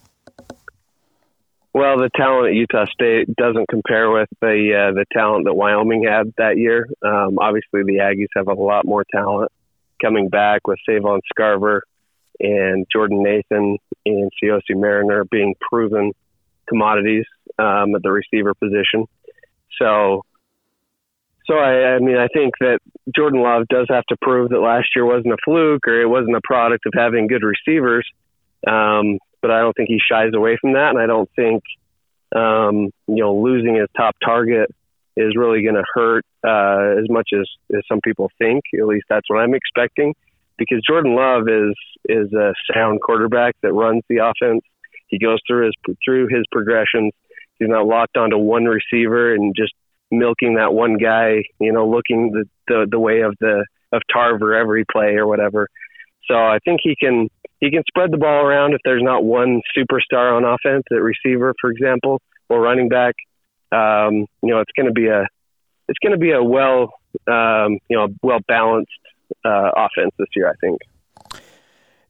Well, 1.77 1.99
the 1.99 2.09
talent 2.17 2.49
at 2.49 2.55
Utah 2.55 2.87
State 2.91 3.29
doesn't 3.37 3.69
compare 3.69 4.11
with 4.11 4.31
the 4.41 4.89
uh, 4.89 4.95
the 4.95 5.05
talent 5.12 5.45
that 5.45 5.53
Wyoming 5.53 6.05
had 6.05 6.33
that 6.39 6.57
year. 6.57 6.89
Um, 7.05 7.37
obviously, 7.39 7.83
the 7.83 7.99
Aggies 8.01 8.29
have 8.35 8.49
a 8.49 8.55
lot 8.55 8.87
more 8.87 9.05
talent 9.15 9.53
coming 10.01 10.31
back 10.31 10.67
with 10.67 10.79
Savon 10.89 11.21
Scarver 11.31 11.81
and 12.41 12.87
Jordan 12.91 13.23
Nathan 13.23 13.77
and 14.07 14.31
Siaosi 14.43 14.75
Mariner 14.75 15.27
being 15.27 15.55
proven 15.71 16.12
commodities 16.67 17.27
um, 17.59 17.95
at 17.95 18.03
the 18.03 18.11
receiver 18.11 18.55
position. 18.55 19.05
So, 19.79 20.23
So 21.47 21.59
I, 21.59 21.97
I 21.97 21.99
mean, 21.99 22.17
I 22.17 22.29
think 22.29 22.55
that 22.61 22.79
Jordan 23.15 23.43
Love 23.43 23.69
does 23.69 23.89
have 23.91 24.07
to 24.07 24.17
prove 24.23 24.49
that 24.49 24.61
last 24.61 24.89
year 24.97 25.05
wasn't 25.05 25.35
a 25.35 25.39
fluke 25.45 25.87
or 25.87 26.01
it 26.01 26.09
wasn't 26.09 26.37
a 26.37 26.43
product 26.43 26.87
of 26.87 26.95
having 26.97 27.27
good 27.27 27.43
receivers. 27.43 28.09
Um, 28.67 29.19
but 29.47 29.55
I 29.55 29.61
don't 29.61 29.77
think 29.77 29.89
he 29.89 30.01
shies 30.01 30.33
away 30.35 30.57
from 30.61 30.73
that, 30.73 30.91
and 30.91 30.99
I 30.99 31.07
don't 31.07 31.31
think 31.37 31.63
um, 32.35 32.91
you 33.07 33.23
know 33.23 33.37
losing 33.37 33.77
his 33.77 33.87
top 33.97 34.17
target 34.25 34.75
is 35.17 35.37
really 35.37 35.63
going 35.63 35.77
to 35.77 35.85
hurt 35.95 36.25
uh, 36.45 37.01
as 37.01 37.09
much 37.09 37.31
as, 37.33 37.47
as 37.75 37.83
some 37.89 38.01
people 38.03 38.29
think. 38.39 38.65
At 38.77 38.87
least 38.87 39.07
that's 39.09 39.31
what 39.31 39.39
I'm 39.39 39.55
expecting, 39.55 40.15
because 40.59 40.83
Jordan 40.85 41.15
Love 41.15 41.49
is 41.49 41.77
is 42.09 42.33
a 42.33 42.55
sound 42.75 43.01
quarterback 43.01 43.55
that 43.63 43.73
runs 43.73 44.03
the 44.09 44.17
offense. 44.17 44.63
He 45.07 45.21
goes 45.21 45.39
through 45.47 45.67
his 45.67 45.97
through 46.05 46.27
his 46.27 46.45
progressions. 46.51 47.13
He's 47.61 47.69
not 47.69 47.87
locked 47.87 48.17
onto 48.17 48.37
one 48.37 48.65
receiver 48.65 49.33
and 49.33 49.55
just 49.57 49.75
milking 50.11 50.57
that 50.57 50.75
one 50.75 50.99
guy, 50.99 51.45
you 51.61 51.73
know, 51.73 51.89
looking 51.89 52.33
the, 52.33 52.45
the, 52.67 52.87
the 52.91 52.99
way 52.99 53.21
of 53.21 53.37
the 53.41 53.65
of 53.93 54.03
Tarver 54.13 54.55
every 54.55 54.85
play 54.91 55.15
or 55.15 55.29
whatever. 55.29 55.69
So 56.29 56.35
I 56.35 56.59
think 56.65 56.81
he 56.83 56.97
can 56.97 57.29
he 57.61 57.71
can 57.71 57.83
spread 57.87 58.11
the 58.11 58.19
ball 58.19 58.45
around 58.45 58.75
if 58.75 58.81
there's 58.85 59.03
not 59.03 59.25
one 59.25 59.62
superstar 59.77 60.37
on 60.37 60.45
offense 60.45 60.85
at 60.91 60.97
receiver, 60.97 61.55
for 61.61 61.71
example, 61.71 62.21
or 62.49 62.61
running 62.61 62.89
back. 62.89 63.15
Um, 63.73 64.27
you 64.43 64.51
know, 64.51 64.61
it's 64.61 64.73
going 64.77 64.87
to 64.87 64.93
be 64.93 65.07
a 65.07 65.27
it's 65.89 65.99
going 66.03 66.12
to 66.12 66.19
be 66.19 66.33
a 66.33 66.43
well 66.43 66.95
um, 67.29 67.79
you 67.89 67.97
know 67.97 68.09
well 68.23 68.41
balanced 68.47 68.91
uh, 69.45 69.71
offense 69.77 70.12
this 70.19 70.29
year. 70.35 70.49
I 70.49 70.55
think. 70.61 70.81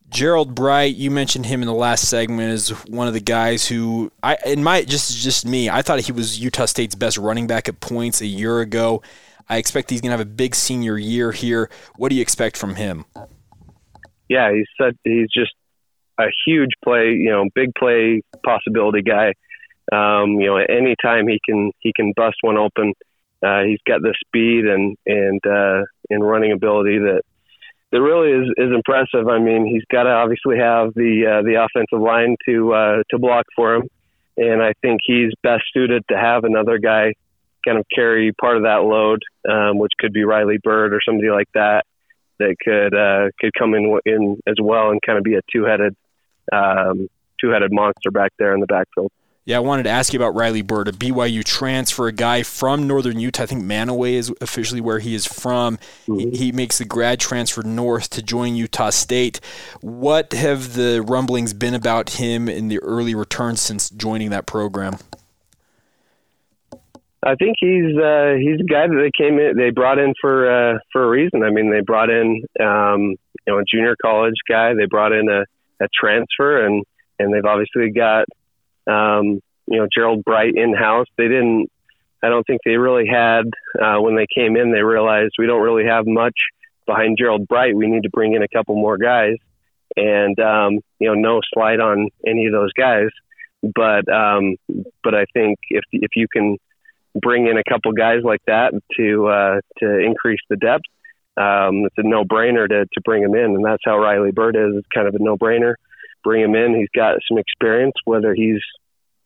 Gerold 0.09 0.55
Bright, 0.55 0.95
you 0.95 1.11
mentioned 1.11 1.47
him 1.47 1.63
in 1.63 1.67
the 1.67 1.75
last 1.75 2.09
segment 2.09 2.53
as 2.53 2.69
one 2.87 3.09
of 3.09 3.15
the 3.15 3.21
guys 3.21 3.67
who 3.67 4.13
I 4.23 4.39
in 4.47 4.63
my 4.63 4.83
just 4.85 5.17
just 5.19 5.45
me, 5.45 5.69
I 5.69 5.83
thought 5.83 6.01
he 6.01 6.13
was 6.13 6.39
Utah 6.39 6.67
State's 6.67 6.95
best 6.95 7.19
running 7.19 7.47
back 7.47 7.69
at 7.69 7.81
points 7.81 8.21
a 8.21 8.27
year 8.27 8.61
ago. 8.61 9.03
I 9.49 9.59
expect 9.59 9.91
he's 9.91 10.01
going 10.01 10.11
to 10.11 10.19
have 10.19 10.27
a 10.27 10.31
big 10.31 10.55
senior 10.55 10.99
year 10.99 11.33
here. 11.33 11.71
What 11.97 12.09
do 12.09 12.17
you 12.17 12.23
expect 12.23 12.57
from 12.57 12.75
him? 12.75 13.05
Yeah, 14.29 14.53
he's 14.53 14.67
such, 14.81 14.97
he's 15.05 15.29
just 15.31 15.53
a 16.19 16.27
huge 16.47 16.71
play, 16.83 17.13
you 17.13 17.31
know, 17.31 17.45
big 17.55 17.75
play 17.79 18.23
possibility 18.45 19.03
guy. 19.03 19.35
Um, 19.93 20.41
you 20.41 20.47
know, 20.47 20.57
anytime 20.57 21.29
he 21.29 21.39
can 21.45 21.71
he 21.79 21.93
can 21.95 22.13
bust 22.17 22.37
one 22.41 22.57
open, 22.57 22.93
uh, 23.45 23.63
he's 23.63 23.79
got 23.87 24.03
the 24.03 24.15
speed 24.27 24.65
and 24.65 24.97
and 25.07 25.41
uh, 25.47 25.85
and 26.11 26.27
running 26.27 26.53
ability 26.53 26.99
that 26.99 27.23
that 27.93 28.01
really 28.01 28.33
is, 28.33 28.49
is 28.57 28.73
impressive. 28.75 29.29
I 29.29 29.39
mean, 29.39 29.65
he's 29.65 29.85
got 29.91 30.05
to 30.05 30.11
obviously 30.11 30.59
have 30.59 30.93
the 30.95 31.39
uh, 31.39 31.43
the 31.43 31.63
offensive 31.63 32.01
line 32.01 32.37
to 32.47 32.73
uh, 32.73 33.03
to 33.11 33.19
block 33.19 33.47
for 33.55 33.77
him, 33.77 33.89
and 34.37 34.61
I 34.61 34.73
think 34.83 35.01
he's 35.05 35.33
best 35.43 35.63
suited 35.73 36.03
to 36.09 36.17
have 36.17 36.45
another 36.45 36.79
guy 36.79 37.13
kind 37.65 37.79
of 37.79 37.87
carry 37.95 38.33
part 38.33 38.57
of 38.57 38.65
that 38.65 38.83
load, 38.83 39.23
um, 39.49 39.79
which 39.79 39.93
could 39.99 40.13
be 40.13 40.25
Riley 40.25 40.59
Burt 40.63 40.93
or 40.93 41.01
somebody 41.05 41.31
like 41.31 41.49
that 41.55 41.85
that 42.39 42.57
could 42.63 42.95
uh, 42.95 43.31
could 43.41 43.53
come 43.55 43.75
in 43.75 43.99
in 44.05 44.41
as 44.47 44.57
well 44.61 44.91
and 44.91 45.01
kind 45.05 45.19
of 45.19 45.25
be 45.25 45.35
a 45.35 45.41
two 45.53 45.65
headed 45.65 45.97
um, 46.53 47.09
two 47.41 47.51
headed 47.51 47.73
monster 47.73 48.11
back 48.11 48.33
there 48.39 48.55
in 48.55 48.61
the 48.61 48.67
backfield. 48.67 49.11
Yeah, 49.47 49.59
I 49.59 49.61
wanted 49.61 49.85
to 49.85 49.91
ask 49.91 50.13
you 50.13 50.19
about 50.19 50.35
Riley 50.35 50.63
Burt, 50.63 50.89
a 50.89 50.93
BYU 50.93 51.45
transfer, 51.45 52.09
a 52.09 52.13
guy 52.13 52.43
from 52.43 52.89
Northern 52.89 53.21
Utah. 53.21 53.45
I 53.45 53.47
think 53.47 53.63
Manaway 53.63 54.15
is 54.15 54.33
officially 54.41 54.81
where 54.81 54.99
he 54.99 55.15
is 55.15 55.25
from. 55.25 55.77
Mm-hmm. 56.09 56.19
He, 56.19 56.31
he, 56.37 56.53
makes 56.53 56.79
the 56.79 56.85
grad 56.85 57.21
transfer 57.21 57.63
north 57.63 58.11
to 58.11 58.23
join 58.23 58.57
Utah 58.57 58.91
State. 58.91 59.41
What 59.83 60.33
have 60.33 60.75
the 60.75 61.01
rumblings 61.01 61.55
been 61.55 61.75
about 61.75 62.11
him 62.11 62.49
in 62.49 62.67
the 62.67 62.81
early 62.81 63.15
returns 63.15 63.61
since 63.61 63.89
joining 63.89 64.31
that 64.31 64.47
program? 64.47 64.99
I 67.23 67.35
think 67.35 67.57
he's 67.59 67.97
uh, 67.97 68.35
he's 68.39 68.61
a 68.61 68.69
guy 68.69 68.87
that 68.87 69.01
they 69.01 69.11
came 69.17 69.39
in 69.39 69.57
they 69.57 69.71
brought 69.71 69.99
in 69.99 70.15
for 70.21 70.51
uh, 70.51 70.79
for 70.93 71.05
a 71.05 71.09
reason. 71.09 71.43
I 71.43 71.51
mean, 71.51 71.71
they 71.71 71.81
brought 71.81 72.11
in 72.11 72.43
um, 72.61 73.17
you 73.47 73.49
know 73.49 73.59
a 73.59 73.65
junior 73.65 73.97
college 74.01 74.37
guy. 74.49 74.75
They 74.75 74.87
brought 74.87 75.13
in 75.13 75.29
a, 75.29 75.45
a 75.83 75.89
transfer, 75.99 76.65
and 76.65 76.85
and 77.19 77.33
they've 77.33 77.45
obviously 77.45 77.91
got 77.91 78.27
um, 78.87 79.41
you 79.67 79.79
know, 79.79 79.87
Gerold 79.97 80.25
Bright 80.25 80.55
in 80.55 80.75
house. 80.75 81.07
They 81.17 81.29
didn't. 81.29 81.69
I 82.23 82.29
don't 82.29 82.47
think 82.47 82.61
they 82.65 82.77
really 82.77 83.07
had 83.07 83.45
uh, 83.81 84.01
when 84.01 84.17
they 84.17 84.27
came 84.35 84.57
in. 84.57 84.73
They 84.73 84.83
realized 84.83 85.35
we 85.39 85.47
don't 85.47 85.63
really 85.63 85.85
have 85.87 86.07
much 86.07 86.35
behind 86.87 87.19
Gerold 87.21 87.47
Bright. 87.47 87.77
We 87.77 87.89
need 87.89 88.05
to 88.05 88.11
bring 88.11 88.35
in 88.35 88.43
a 88.43 88.49
couple 88.49 88.75
more 88.75 88.97
guys, 88.97 89.37
and 89.97 90.39
um, 90.41 90.79
you 90.99 91.09
know, 91.09 91.15
no 91.15 91.41
slide 91.53 91.81
on 91.81 92.09
any 92.27 92.47
of 92.47 92.53
those 92.53 92.73
guys. 92.73 93.09
But 93.63 94.11
um, 94.13 94.57
but 95.03 95.15
I 95.15 95.25
think 95.35 95.59
if 95.69 95.85
if 95.93 96.11
you 96.15 96.27
can 96.33 96.57
bring 97.21 97.47
in 97.47 97.57
a 97.57 97.65
couple 97.69 97.93
guys 97.93 98.21
like 98.23 98.43
that 98.47 98.73
to 98.97 99.27
uh, 99.27 99.61
to 99.79 99.99
increase 99.99 100.41
the 100.49 100.57
depth, 100.57 100.85
um, 101.37 101.85
it's 101.85 101.97
a 101.99 102.03
no 102.03 102.25
brainer 102.25 102.69
to 102.69 102.85
to 102.85 103.01
bring 103.05 103.23
him 103.23 103.35
in, 103.35 103.57
and 103.57 103.65
that's 103.65 103.83
how 103.85 103.99
Riley 103.99 104.33
Burt 104.33 104.57
is. 104.57 104.75
It's 104.77 104.89
kind 104.95 105.09
of 105.09 105.15
a 105.15 105.19
no 105.19 105.37
brainer 105.37 105.75
bring 106.27 106.43
him 106.43 106.55
in. 106.55 106.75
He's 106.75 106.89
got 106.95 107.19
some 107.29 107.39
experience, 107.39 107.95
whether 108.05 108.35
he's 108.35 108.61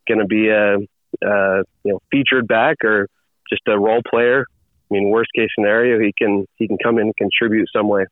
going 0.06 0.20
to 0.20 0.26
be 0.26 0.48
a, 0.48 0.76
a 0.76 1.62
you 1.84 1.92
know 1.92 2.00
featured 2.10 2.46
back 2.46 2.84
or 2.84 3.08
just 3.48 3.62
a 3.66 3.78
role 3.78 4.02
player. 4.08 4.44
I 4.90 4.94
mean, 4.94 5.08
worst 5.08 5.30
case 5.34 5.48
scenario, 5.54 5.98
he 5.98 6.12
can 6.16 6.46
he 6.56 6.68
can 6.68 6.76
come 6.82 6.98
in 6.98 7.06
and 7.06 7.16
contribute 7.16 7.68
some 7.74 7.88
way. 7.88 8.06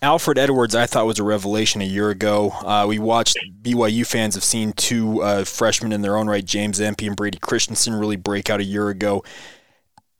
Alfred 0.00 0.38
Edwards, 0.38 0.76
I 0.76 0.86
thought 0.86 1.06
was 1.06 1.18
a 1.18 1.24
revelation 1.24 1.80
a 1.80 1.84
year 1.84 2.10
ago. 2.10 2.50
Uh, 2.50 2.86
we 2.88 3.00
watched 3.00 3.36
BYU 3.60 4.06
fans 4.06 4.34
have 4.36 4.44
seen 4.44 4.72
two 4.72 5.20
uh, 5.20 5.44
freshmen 5.44 5.92
in 5.92 6.00
their 6.00 6.16
own 6.16 6.28
right, 6.28 6.44
James 6.44 6.80
Empey 6.80 7.08
and 7.08 7.16
Brady 7.16 7.38
Christensen, 7.38 7.94
really 7.94 8.16
break 8.16 8.50
out 8.50 8.60
a 8.60 8.64
year 8.64 8.88
ago. 8.88 9.24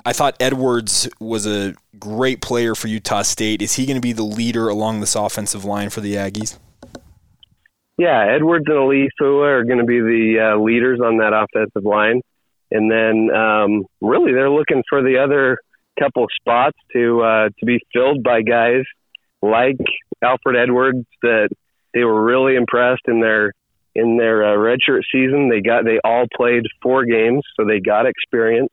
I 0.04 0.12
thought 0.12 0.36
Edwards 0.40 1.08
was 1.20 1.46
a 1.46 1.74
great 1.98 2.42
player 2.42 2.74
for 2.74 2.88
Utah 2.88 3.22
State. 3.22 3.62
Is 3.62 3.74
he 3.74 3.86
going 3.86 3.96
to 3.96 4.00
be 4.00 4.12
the 4.12 4.24
leader 4.24 4.68
along 4.68 5.00
this 5.00 5.14
offensive 5.14 5.64
line 5.64 5.88
for 5.88 6.00
the 6.00 6.14
Aggies? 6.14 6.58
Yeah, 7.96 8.26
Edwards 8.34 8.64
and 8.66 8.76
Ali'ifua 8.76 9.46
are 9.46 9.64
going 9.64 9.78
to 9.78 9.84
be 9.84 10.00
the 10.00 10.54
uh, 10.54 10.60
leaders 10.60 10.98
on 11.00 11.18
that 11.18 11.32
offensive 11.32 11.84
line, 11.84 12.20
and 12.72 12.90
then 12.90 13.30
um, 13.34 13.84
really 14.00 14.32
they're 14.32 14.50
looking 14.50 14.82
for 14.88 15.00
the 15.00 15.18
other 15.18 15.58
couple 15.96 16.26
spots 16.40 16.76
to 16.92 17.22
uh, 17.22 17.48
to 17.60 17.66
be 17.66 17.78
filled 17.92 18.24
by 18.24 18.42
guys 18.42 18.82
like 19.50 19.76
Alfred 20.22 20.56
Edwards 20.56 21.06
that 21.22 21.48
they 21.92 22.04
were 22.04 22.24
really 22.24 22.56
impressed 22.56 23.02
in 23.06 23.20
their 23.20 23.52
in 23.94 24.16
their 24.16 24.44
uh, 24.44 24.56
redshirt 24.56 25.02
season. 25.12 25.48
They 25.48 25.60
got 25.60 25.84
they 25.84 26.00
all 26.04 26.26
played 26.34 26.64
four 26.82 27.04
games, 27.04 27.42
so 27.56 27.64
they 27.64 27.80
got 27.80 28.06
experience, 28.06 28.72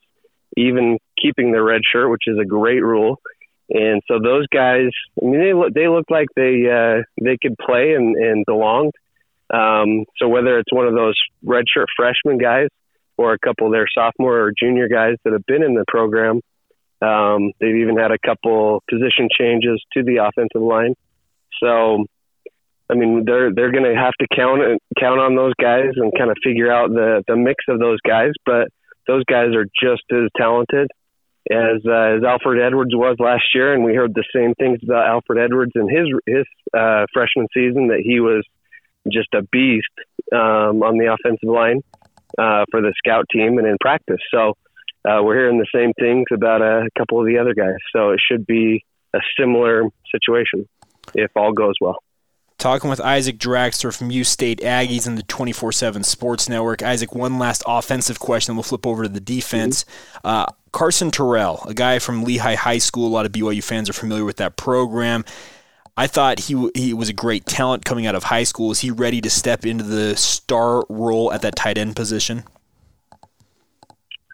even 0.57 0.97
keeping 1.21 1.51
their 1.51 1.63
red 1.63 1.81
shirt, 1.91 2.09
which 2.09 2.23
is 2.27 2.37
a 2.41 2.45
great 2.45 2.83
rule. 2.83 3.19
And 3.69 4.01
so 4.07 4.19
those 4.21 4.47
guys, 4.47 4.89
I 5.21 5.25
mean, 5.25 5.39
they 5.39 5.53
look 5.53 5.73
they 5.73 5.87
look 5.87 6.05
like 6.09 6.27
they 6.35 6.65
uh, 6.67 7.03
they 7.21 7.37
could 7.41 7.55
play 7.57 7.93
and, 7.93 8.15
and 8.15 8.45
belonged. 8.45 8.93
Um, 9.53 10.05
so 10.17 10.27
whether 10.27 10.57
it's 10.59 10.71
one 10.71 10.87
of 10.87 10.93
those 10.93 11.15
redshirt 11.45 11.87
freshman 11.95 12.37
guys 12.37 12.67
or 13.17 13.33
a 13.33 13.39
couple 13.39 13.67
of 13.67 13.73
their 13.73 13.87
sophomore 13.93 14.39
or 14.39 14.53
junior 14.57 14.87
guys 14.87 15.15
that 15.23 15.33
have 15.33 15.45
been 15.45 15.61
in 15.61 15.73
the 15.73 15.85
program, 15.87 16.41
um, 17.01 17.51
they've 17.59 17.75
even 17.75 17.97
had 17.97 18.11
a 18.11 18.19
couple 18.23 18.83
position 18.89 19.27
changes 19.37 19.83
to 19.93 20.03
the 20.03 20.17
offensive 20.17 20.61
line. 20.61 20.93
So, 21.61 22.05
I 22.89 22.95
mean, 22.95 23.23
they're 23.25 23.53
they're 23.53 23.71
going 23.71 23.83
to 23.83 23.95
have 23.95 24.13
to 24.19 24.27
count 24.35 24.61
count 24.99 25.19
on 25.19 25.35
those 25.35 25.53
guys 25.59 25.91
and 25.95 26.11
kind 26.17 26.29
of 26.29 26.37
figure 26.43 26.71
out 26.71 26.89
the 26.89 27.23
the 27.27 27.35
mix 27.35 27.65
of 27.69 27.79
those 27.79 27.99
guys. 28.07 28.31
But 28.45 28.67
those 29.07 29.23
guys 29.25 29.55
are 29.55 29.65
just 29.65 30.03
as 30.11 30.29
talented 30.37 30.89
as 31.49 31.81
uh, 31.85 32.17
as 32.17 32.23
Alfred 32.23 32.61
Edwards 32.61 32.93
was 32.93 33.15
last 33.19 33.43
year, 33.55 33.73
and 33.73 33.83
we 33.83 33.95
heard 33.95 34.13
the 34.13 34.25
same 34.33 34.53
things 34.55 34.79
about 34.83 35.07
Alfred 35.07 35.39
Edwards 35.39 35.71
in 35.75 35.89
his 35.89 36.07
his 36.27 36.45
uh, 36.77 37.05
freshman 37.13 37.47
season 37.53 37.87
that 37.87 38.01
he 38.03 38.19
was 38.19 38.45
just 39.11 39.29
a 39.33 39.41
beast 39.51 39.87
um, 40.31 40.83
on 40.83 40.97
the 40.97 41.11
offensive 41.11 41.49
line 41.49 41.81
uh, 42.37 42.65
for 42.69 42.81
the 42.81 42.93
scout 42.97 43.25
team 43.31 43.57
and 43.57 43.67
in 43.67 43.77
practice. 43.81 44.21
So 44.31 44.53
uh, 45.07 45.21
we're 45.23 45.35
hearing 45.35 45.57
the 45.57 45.67
same 45.73 45.93
things 45.99 46.25
about 46.31 46.61
a 46.61 46.87
couple 46.97 47.19
of 47.19 47.25
the 47.25 47.37
other 47.37 47.53
guys. 47.53 47.77
So 47.93 48.11
it 48.11 48.21
should 48.25 48.45
be 48.45 48.85
a 49.13 49.19
similar 49.39 49.83
situation 50.11 50.67
if 51.15 51.31
all 51.35 51.53
goes 51.53 51.75
well. 51.81 51.97
Talking 52.57 52.91
with 52.91 53.01
Isaac 53.01 53.39
Draxler 53.39 53.95
from 53.95 54.11
U 54.11 54.23
State 54.23 54.59
Aggies 54.59 55.07
and 55.07 55.17
the 55.17 55.23
24 55.23 55.71
7 55.71 56.03
Sports 56.03 56.47
Network. 56.47 56.83
Isaac, 56.83 57.15
one 57.15 57.39
last 57.39 57.63
offensive 57.65 58.19
question, 58.19 58.55
we'll 58.55 58.61
flip 58.61 58.85
over 58.85 59.03
to 59.03 59.09
the 59.09 59.19
defense. 59.19 59.83
Mm-hmm. 59.83 60.27
Uh, 60.27 60.45
Carson 60.71 61.09
Terrell, 61.09 61.63
a 61.67 61.73
guy 61.73 61.97
from 61.97 62.23
Lehi 62.23 62.55
High 62.55 62.77
School, 62.77 63.07
a 63.07 63.09
lot 63.09 63.25
of 63.25 63.31
BYU 63.31 63.63
fans 63.63 63.89
are 63.89 63.93
familiar 63.93 64.25
with 64.25 64.37
that 64.37 64.57
program. 64.57 65.25
I 65.97 66.07
thought 66.07 66.39
he 66.39 66.69
he 66.75 66.93
was 66.93 67.09
a 67.09 67.13
great 67.13 67.45
talent 67.45 67.83
coming 67.83 68.05
out 68.05 68.15
of 68.15 68.23
high 68.23 68.43
school. 68.43 68.71
Is 68.71 68.79
he 68.79 68.91
ready 68.91 69.21
to 69.21 69.29
step 69.29 69.65
into 69.65 69.83
the 69.83 70.15
star 70.15 70.85
role 70.87 71.33
at 71.33 71.41
that 71.41 71.55
tight 71.55 71.77
end 71.77 71.95
position? 71.95 72.43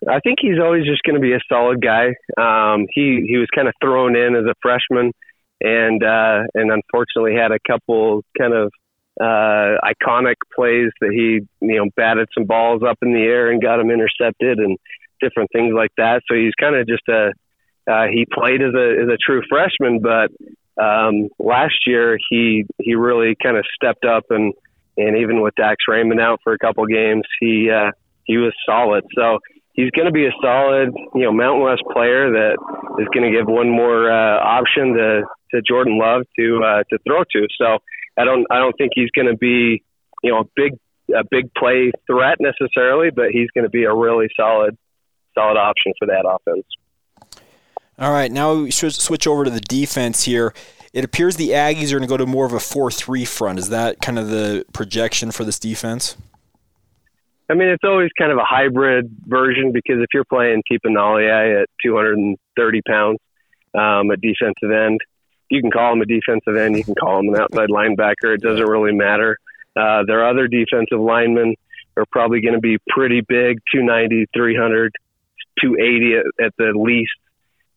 I 0.09 0.19
think 0.19 0.39
he's 0.41 0.59
always 0.61 0.85
just 0.85 1.01
going 1.03 1.15
to 1.15 1.21
be 1.21 1.33
a 1.33 1.39
solid 1.49 1.81
guy. 1.81 2.13
Um, 2.37 2.85
he 2.93 3.25
he 3.27 3.37
was 3.37 3.47
kind 3.53 3.67
of 3.67 3.73
thrown 3.81 4.15
in 4.15 4.35
as 4.35 4.45
a 4.45 4.55
freshman, 4.61 5.11
and 5.61 6.03
uh, 6.03 6.43
and 6.53 6.71
unfortunately 6.71 7.35
had 7.35 7.51
a 7.51 7.59
couple 7.67 8.23
kind 8.37 8.53
of 8.53 8.71
uh, 9.19 9.77
iconic 9.83 10.35
plays 10.55 10.91
that 11.01 11.11
he 11.11 11.41
you 11.65 11.77
know 11.77 11.89
batted 11.95 12.27
some 12.33 12.45
balls 12.45 12.81
up 12.87 12.97
in 13.01 13.13
the 13.13 13.21
air 13.21 13.51
and 13.51 13.61
got 13.61 13.77
them 13.77 13.91
intercepted, 13.91 14.59
and 14.59 14.77
different 15.21 15.49
things 15.51 15.73
like 15.75 15.91
that. 15.97 16.21
So 16.29 16.35
he's 16.35 16.53
kind 16.59 16.75
of 16.75 16.87
just 16.87 17.07
a 17.09 17.31
uh, 17.89 18.05
he 18.11 18.25
played 18.31 18.61
as 18.61 18.73
a 18.73 19.03
as 19.03 19.09
a 19.09 19.17
true 19.17 19.41
freshman, 19.49 19.99
but 20.01 20.29
um, 20.81 21.29
last 21.39 21.87
year 21.87 22.17
he 22.29 22.65
he 22.79 22.95
really 22.95 23.35
kind 23.41 23.57
of 23.57 23.65
stepped 23.75 24.05
up 24.05 24.25
and 24.29 24.53
and 24.97 25.17
even 25.17 25.41
with 25.41 25.53
Dax 25.55 25.77
Raymond 25.87 26.19
out 26.19 26.39
for 26.43 26.53
a 26.53 26.57
couple 26.57 26.85
games, 26.87 27.23
he 27.39 27.69
uh, 27.69 27.91
he 28.23 28.37
was 28.37 28.53
solid. 28.65 29.05
So 29.15 29.39
he's 29.77 29.91
going 29.91 30.07
to 30.07 30.11
be 30.11 30.25
a 30.25 30.31
solid, 30.41 30.89
you 31.15 31.21
know, 31.21 31.31
Mountain 31.31 31.63
West 31.63 31.83
player 31.93 32.31
that 32.31 32.57
is 32.99 33.07
going 33.13 33.31
to 33.31 33.31
give 33.31 33.47
one 33.47 33.69
more 33.69 34.11
uh, 34.11 34.39
option 34.43 34.93
to 34.95 35.21
to 35.51 35.61
Jordan 35.61 35.97
Love 35.97 36.23
to 36.37 36.61
uh, 36.65 36.83
to 36.89 36.97
throw 37.07 37.23
to. 37.23 37.47
So 37.57 37.77
I 38.19 38.25
don't 38.25 38.45
I 38.51 38.57
don't 38.57 38.73
think 38.77 38.91
he's 38.95 39.11
going 39.11 39.27
to 39.27 39.37
be, 39.37 39.83
you 40.23 40.31
know, 40.31 40.39
a 40.39 40.45
big 40.55 40.73
a 41.15 41.23
big 41.29 41.53
play 41.53 41.93
threat 42.05 42.37
necessarily, 42.41 43.11
but 43.11 43.27
he's 43.31 43.49
going 43.51 43.63
to 43.63 43.69
be 43.69 43.85
a 43.85 43.93
really 43.93 44.27
solid 44.35 44.77
solid 45.33 45.57
option 45.57 45.93
for 45.97 46.07
that 46.07 46.25
offense. 46.27 46.65
All 47.99 48.11
right, 48.11 48.31
now 48.31 48.53
we 48.53 48.71
should 48.71 48.93
switch 48.93 49.25
over 49.25 49.45
to 49.45 49.49
the 49.49 49.61
defense 49.61 50.23
here. 50.23 50.53
It 50.93 51.03
appears 51.03 51.35
the 51.35 51.49
Aggies 51.49 51.91
are 51.91 51.97
going 51.97 52.01
to 52.01 52.07
go 52.07 52.17
to 52.17 52.25
more 52.25 52.45
of 52.45 52.53
a 52.53 52.59
4 52.59 52.91
3 52.91 53.25
front. 53.25 53.59
Is 53.59 53.69
that 53.69 54.01
kind 54.01 54.19
of 54.19 54.29
the 54.29 54.65
projection 54.73 55.31
for 55.31 55.43
this 55.43 55.59
defense? 55.59 56.15
I 57.49 57.53
mean, 57.53 57.69
it's 57.69 57.83
always 57.83 58.09
kind 58.17 58.31
of 58.31 58.37
a 58.37 58.43
hybrid 58.43 59.09
version 59.25 59.71
because 59.71 59.97
if 59.99 60.07
you're 60.13 60.25
playing 60.25 60.63
Tipa 60.69 60.89
Galeai 60.89 61.61
at 61.61 61.69
230 61.83 62.81
pounds 62.87 63.19
um, 63.73 64.11
at 64.11 64.19
defensive 64.21 64.71
end, 64.71 64.99
you 65.49 65.61
can 65.61 65.71
call 65.71 65.93
him 65.93 66.01
a 66.01 66.05
defensive 66.05 66.57
end, 66.57 66.75
you 66.75 66.83
can 66.83 66.95
call 66.95 67.19
him 67.19 67.33
an 67.33 67.39
outside 67.39 67.69
linebacker. 67.69 68.35
It 68.35 68.41
doesn't 68.41 68.67
really 68.67 68.93
matter. 68.93 69.37
Uh, 69.75 70.03
their 70.05 70.27
other 70.27 70.47
defensive 70.47 70.99
linemen 70.99 71.55
are 71.95 72.05
probably 72.11 72.41
going 72.41 72.55
to 72.55 72.59
be 72.59 72.77
pretty 72.89 73.21
big 73.21 73.59
290, 73.71 74.25
300, 74.35 74.91
280 75.61 76.15
at, 76.17 76.45
at 76.45 76.53
the 76.57 76.73
least 76.75 77.11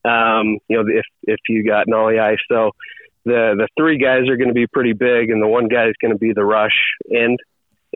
um, 0.04 0.58
you 0.68 0.76
know, 0.76 0.84
if 0.88 1.04
if 1.24 1.40
you 1.48 1.66
got 1.66 1.86
Galeai. 1.86 2.36
So 2.50 2.70
the 3.24 3.54
the 3.56 3.68
three 3.76 3.98
guys 3.98 4.28
are 4.28 4.36
going 4.36 4.48
to 4.48 4.54
be 4.54 4.66
pretty 4.66 4.92
big, 4.92 5.30
and 5.30 5.42
the 5.42 5.46
one 5.46 5.68
guy 5.68 5.88
is 5.88 5.94
going 6.00 6.12
to 6.12 6.18
be 6.18 6.32
the 6.32 6.44
rush 6.44 6.76
end, 7.14 7.38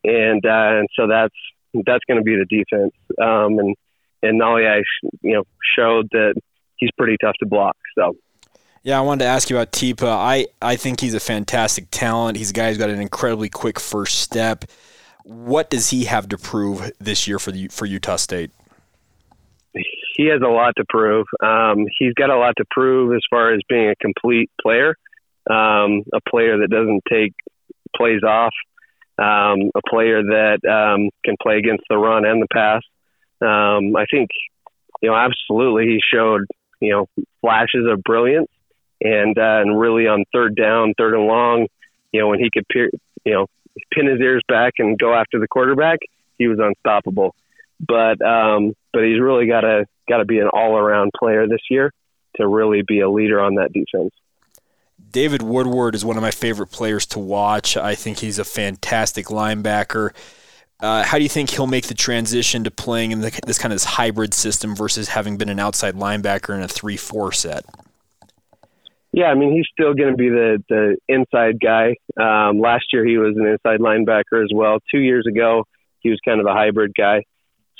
and 0.02 0.44
uh, 0.44 0.78
and 0.78 0.88
so 0.96 1.06
that's 1.08 1.34
that's 1.86 2.04
going 2.06 2.18
to 2.18 2.22
be 2.22 2.36
the 2.36 2.46
defense. 2.46 2.92
Um, 3.20 3.58
and 3.58 3.76
and 4.22 4.40
Galeai, 4.40 4.82
you 5.22 5.34
know, 5.34 5.44
showed 5.76 6.08
that 6.12 6.34
he's 6.76 6.90
pretty 6.96 7.16
tough 7.20 7.34
to 7.40 7.46
block. 7.46 7.76
So. 7.96 8.16
Yeah, 8.82 8.98
I 8.98 9.00
wanted 9.00 9.24
to 9.24 9.30
ask 9.30 9.48
you 9.48 9.56
about 9.56 9.72
Tipa. 9.72 10.06
I, 10.06 10.46
I 10.60 10.76
think 10.76 11.00
he's 11.00 11.14
a 11.14 11.20
fantastic 11.20 11.86
talent. 11.90 12.36
He's 12.36 12.50
a 12.50 12.52
guy 12.52 12.68
who's 12.68 12.76
got 12.76 12.90
an 12.90 13.00
incredibly 13.00 13.48
quick 13.48 13.80
first 13.80 14.18
step. 14.18 14.66
What 15.22 15.70
does 15.70 15.88
he 15.88 16.04
have 16.04 16.28
to 16.28 16.36
prove 16.36 16.92
this 16.98 17.26
year 17.26 17.38
for 17.38 17.50
the 17.50 17.68
for 17.68 17.86
Utah 17.86 18.16
State? 18.16 18.50
he 20.14 20.26
has 20.26 20.40
a 20.42 20.48
lot 20.48 20.74
to 20.76 20.84
prove. 20.88 21.26
Um, 21.42 21.86
he's 21.98 22.14
got 22.14 22.30
a 22.30 22.36
lot 22.36 22.54
to 22.58 22.64
prove 22.70 23.14
as 23.14 23.22
far 23.28 23.52
as 23.52 23.60
being 23.68 23.90
a 23.90 23.96
complete 23.96 24.50
player, 24.62 24.94
um, 25.50 26.02
a 26.12 26.20
player 26.28 26.58
that 26.58 26.70
doesn't 26.70 27.02
take 27.10 27.32
plays 27.96 28.22
off, 28.22 28.52
um, 29.18 29.70
a 29.74 29.80
player 29.88 30.22
that 30.22 30.58
um, 30.68 31.10
can 31.24 31.36
play 31.40 31.58
against 31.58 31.84
the 31.88 31.96
run 31.96 32.24
and 32.24 32.42
the 32.42 32.48
pass. 32.52 32.82
Um, 33.40 33.96
I 33.96 34.06
think, 34.10 34.30
you 35.02 35.10
know, 35.10 35.16
absolutely 35.16 35.86
he 35.86 36.00
showed, 36.12 36.42
you 36.80 36.90
know, 36.90 37.24
flashes 37.40 37.86
of 37.90 38.02
brilliance 38.02 38.50
and, 39.00 39.36
uh, 39.38 39.60
and 39.62 39.78
really 39.78 40.06
on 40.06 40.24
third 40.32 40.56
down, 40.56 40.94
third 40.96 41.14
and 41.14 41.26
long, 41.26 41.66
you 42.12 42.20
know, 42.20 42.28
when 42.28 42.38
he 42.38 42.50
could, 42.52 42.66
peer, 42.68 42.90
you 43.24 43.34
know, 43.34 43.46
pin 43.92 44.06
his 44.06 44.20
ears 44.20 44.42
back 44.48 44.74
and 44.78 44.98
go 44.98 45.14
after 45.14 45.38
the 45.38 45.48
quarterback, 45.48 45.98
he 46.38 46.48
was 46.48 46.58
unstoppable 46.60 47.34
but 47.80 48.20
um, 48.22 48.74
but 48.92 49.04
he's 49.04 49.20
really 49.20 49.46
got 49.46 49.62
to 49.62 49.86
got 50.08 50.18
to 50.18 50.24
be 50.24 50.38
an 50.38 50.48
all 50.48 50.76
around 50.76 51.10
player 51.18 51.46
this 51.46 51.62
year 51.70 51.92
to 52.36 52.46
really 52.46 52.82
be 52.86 53.00
a 53.00 53.10
leader 53.10 53.40
on 53.40 53.56
that 53.56 53.72
defense. 53.72 54.12
David 55.14 55.42
Woodward 55.42 55.94
is 55.94 56.04
one 56.04 56.16
of 56.16 56.22
my 56.22 56.32
favorite 56.32 56.72
players 56.72 57.06
to 57.06 57.20
watch. 57.20 57.76
I 57.76 57.94
think 57.94 58.18
he's 58.18 58.40
a 58.40 58.44
fantastic 58.44 59.26
linebacker. 59.26 60.10
Uh, 60.80 61.04
how 61.04 61.18
do 61.18 61.22
you 61.22 61.28
think 61.28 61.50
he'll 61.50 61.68
make 61.68 61.86
the 61.86 61.94
transition 61.94 62.64
to 62.64 62.70
playing 62.72 63.12
in 63.12 63.20
the, 63.20 63.40
this 63.46 63.56
kind 63.56 63.72
of 63.72 63.76
this 63.76 63.84
hybrid 63.84 64.34
system 64.34 64.74
versus 64.74 65.06
having 65.08 65.36
been 65.36 65.48
an 65.48 65.60
outside 65.60 65.94
linebacker 65.94 66.52
in 66.52 66.62
a 66.62 66.66
three-four 66.66 67.30
set? 67.30 67.64
Yeah, 69.12 69.26
I 69.26 69.34
mean 69.34 69.52
he's 69.52 69.66
still 69.72 69.94
going 69.94 70.10
to 70.10 70.16
be 70.16 70.30
the 70.30 70.60
the 70.68 70.96
inside 71.08 71.60
guy. 71.60 71.94
Um, 72.20 72.58
last 72.58 72.86
year 72.92 73.06
he 73.06 73.16
was 73.16 73.36
an 73.36 73.46
inside 73.46 73.78
linebacker 73.78 74.42
as 74.42 74.50
well. 74.52 74.78
Two 74.90 74.98
years 74.98 75.26
ago 75.28 75.62
he 76.00 76.10
was 76.10 76.18
kind 76.24 76.40
of 76.40 76.46
a 76.46 76.52
hybrid 76.52 76.90
guy. 76.98 77.22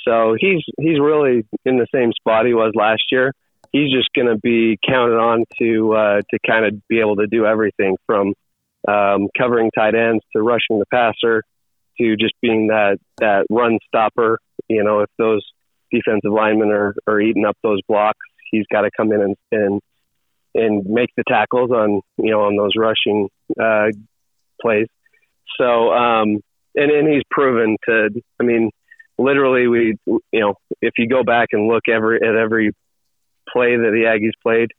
So 0.07 0.37
he's 0.39 0.63
he's 0.79 1.01
really 1.01 1.45
in 1.65 1.77
the 1.79 1.87
same 1.93 2.13
spot 2.13 2.45
he 2.45 2.53
was 2.53 2.71
last 2.75 3.03
year. 3.11 3.33
He's 3.75 3.91
just 3.91 4.07
going 4.15 4.27
to 4.33 4.39
be 4.39 4.79
counted 4.87 5.17
on 5.17 5.43
to 5.59 5.93
uh, 5.93 6.21
to 6.29 6.39
kind 6.47 6.65
of 6.65 6.87
be 6.87 7.01
able 7.01 7.17
to 7.17 7.27
do 7.27 7.45
everything 7.45 7.97
from 8.05 8.33
um, 8.87 9.27
covering 9.37 9.69
tight 9.77 9.95
ends 9.95 10.23
to 10.33 10.41
rushing 10.41 10.79
the 10.79 10.85
passer 10.89 11.43
to 11.97 12.15
just 12.15 12.33
being 12.41 12.67
that 12.67 12.99
that 13.17 13.47
run 13.49 13.79
stopper. 13.85 14.39
You 14.69 14.85
know, 14.85 15.01
if 15.01 15.09
those 15.17 15.45
defensive 15.91 16.31
linemen 16.31 16.69
are, 16.69 16.95
are 17.05 17.19
eating 17.19 17.43
up 17.43 17.57
those 17.63 17.81
blocks, 17.85 18.25
he's 18.49 18.63
got 18.71 18.81
to 18.81 18.91
come 18.95 19.11
in 19.11 19.21
and, 19.21 19.35
and 19.51 19.81
and 20.53 20.85
make 20.85 21.09
the 21.17 21.25
tackles 21.27 21.71
on 21.71 21.99
you 22.17 22.31
know 22.31 22.43
on 22.43 22.55
those 22.55 22.71
rushing 22.77 23.27
uh, 23.61 23.87
plays. 24.61 24.87
So 25.59 25.91
um, 25.91 26.39
and 26.75 26.91
and 26.91 27.13
he's 27.13 27.23
proven 27.29 27.75
to. 27.89 28.09
I 28.39 28.43
mean, 28.43 28.71
literally 29.17 29.67
we 29.67 29.97
you 30.07 30.39
know 30.39 30.53
if 30.81 30.93
you 30.97 31.09
go 31.09 31.25
back 31.25 31.49
and 31.51 31.67
look 31.67 31.83
every 31.89 32.21
at 32.21 32.35
every 32.35 32.71
play 33.51 33.75
that 33.75 33.91
the 33.91 34.03
Aggies 34.07 34.33
played, 34.41 34.71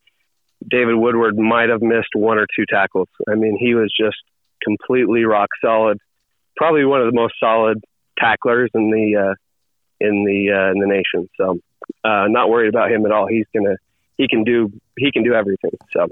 David 0.68 0.96
Woodward 0.96 1.36
might 1.36 1.68
have 1.68 1.82
missed 1.82 2.14
one 2.14 2.38
or 2.38 2.46
two 2.56 2.64
tackles. 2.68 3.08
I 3.30 3.34
mean, 3.34 3.56
he 3.58 3.74
was 3.74 3.92
just 3.98 4.16
completely 4.62 5.24
rock 5.24 5.48
solid. 5.62 5.98
Probably 6.56 6.84
one 6.84 7.00
of 7.00 7.06
the 7.06 7.16
most 7.16 7.34
solid 7.38 7.82
tacklers 8.18 8.70
in 8.74 8.90
the 8.90 9.16
uh, 9.16 9.34
in 10.00 10.24
the 10.24 10.50
uh, 10.52 10.72
in 10.72 10.80
the 10.80 10.86
nation. 10.86 11.28
So, 11.36 11.60
uh, 12.04 12.26
not 12.28 12.48
worried 12.48 12.68
about 12.68 12.90
him 12.90 13.04
at 13.04 13.12
all. 13.12 13.26
He's 13.26 13.46
gonna 13.54 13.76
he 14.16 14.28
can 14.28 14.44
do 14.44 14.72
he 14.96 15.12
can 15.12 15.22
do 15.22 15.34
everything. 15.34 15.72
So. 15.92 16.08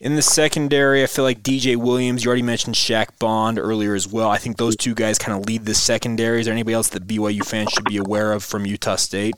In 0.00 0.16
the 0.16 0.22
secondary, 0.22 1.04
I 1.04 1.06
feel 1.06 1.24
like 1.24 1.44
DJ 1.44 1.76
Williams, 1.76 2.24
you 2.24 2.28
already 2.28 2.42
mentioned 2.42 2.74
Shaq 2.74 3.20
Bond 3.20 3.56
earlier 3.56 3.94
as 3.94 4.08
well. 4.08 4.30
I 4.30 4.36
think 4.36 4.56
those 4.56 4.74
two 4.74 4.96
guys 4.96 5.16
kind 5.16 5.38
of 5.38 5.46
lead 5.46 5.64
the 5.64 5.76
secondary. 5.76 6.40
Is 6.40 6.46
there 6.46 6.52
anybody 6.52 6.74
else 6.74 6.88
that 6.88 7.06
BYU 7.06 7.44
fans 7.44 7.70
should 7.70 7.84
be 7.84 7.98
aware 7.98 8.32
of 8.32 8.42
from 8.42 8.66
Utah 8.66 8.96
State? 8.96 9.36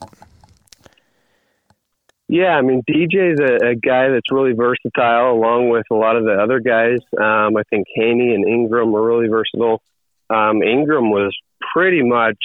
Yeah, 2.35 2.57
I 2.57 2.62
mean, 2.62 2.83
DJ's 2.83 3.38
a, 3.38 3.64
a 3.64 3.75
guy 3.77 4.09
that's 4.09 4.33
really 4.33 4.55
versatile, 4.55 5.31
along 5.31 5.68
with 5.68 5.85
a 5.88 5.94
lot 5.94 6.16
of 6.16 6.25
the 6.25 6.33
other 6.33 6.59
guys. 6.59 6.99
Um, 7.16 7.57
I 7.57 7.62
think 7.70 7.87
Haney 7.94 8.35
and 8.35 8.44
Ingram 8.44 8.92
are 8.92 9.07
really 9.07 9.29
versatile. 9.29 9.81
Um, 10.29 10.61
Ingram 10.61 11.12
was 11.12 11.33
pretty 11.73 12.03
much 12.03 12.38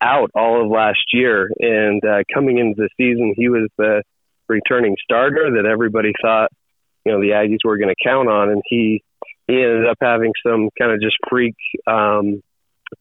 out 0.00 0.32
all 0.34 0.64
of 0.64 0.68
last 0.68 0.98
year, 1.12 1.48
and 1.60 2.04
uh, 2.04 2.24
coming 2.34 2.58
into 2.58 2.74
the 2.82 2.88
season, 2.96 3.34
he 3.36 3.48
was 3.48 3.68
the 3.78 4.02
returning 4.48 4.96
starter 5.04 5.48
that 5.62 5.64
everybody 5.64 6.10
thought 6.20 6.50
you 7.04 7.12
know 7.12 7.20
the 7.20 7.28
Aggies 7.28 7.64
were 7.64 7.78
going 7.78 7.94
to 7.94 8.04
count 8.04 8.28
on, 8.28 8.50
and 8.50 8.62
he 8.66 9.00
he 9.46 9.54
ended 9.54 9.86
up 9.86 9.98
having 10.00 10.32
some 10.44 10.70
kind 10.76 10.90
of 10.90 11.00
just 11.00 11.16
freak 11.28 11.54
um, 11.86 12.42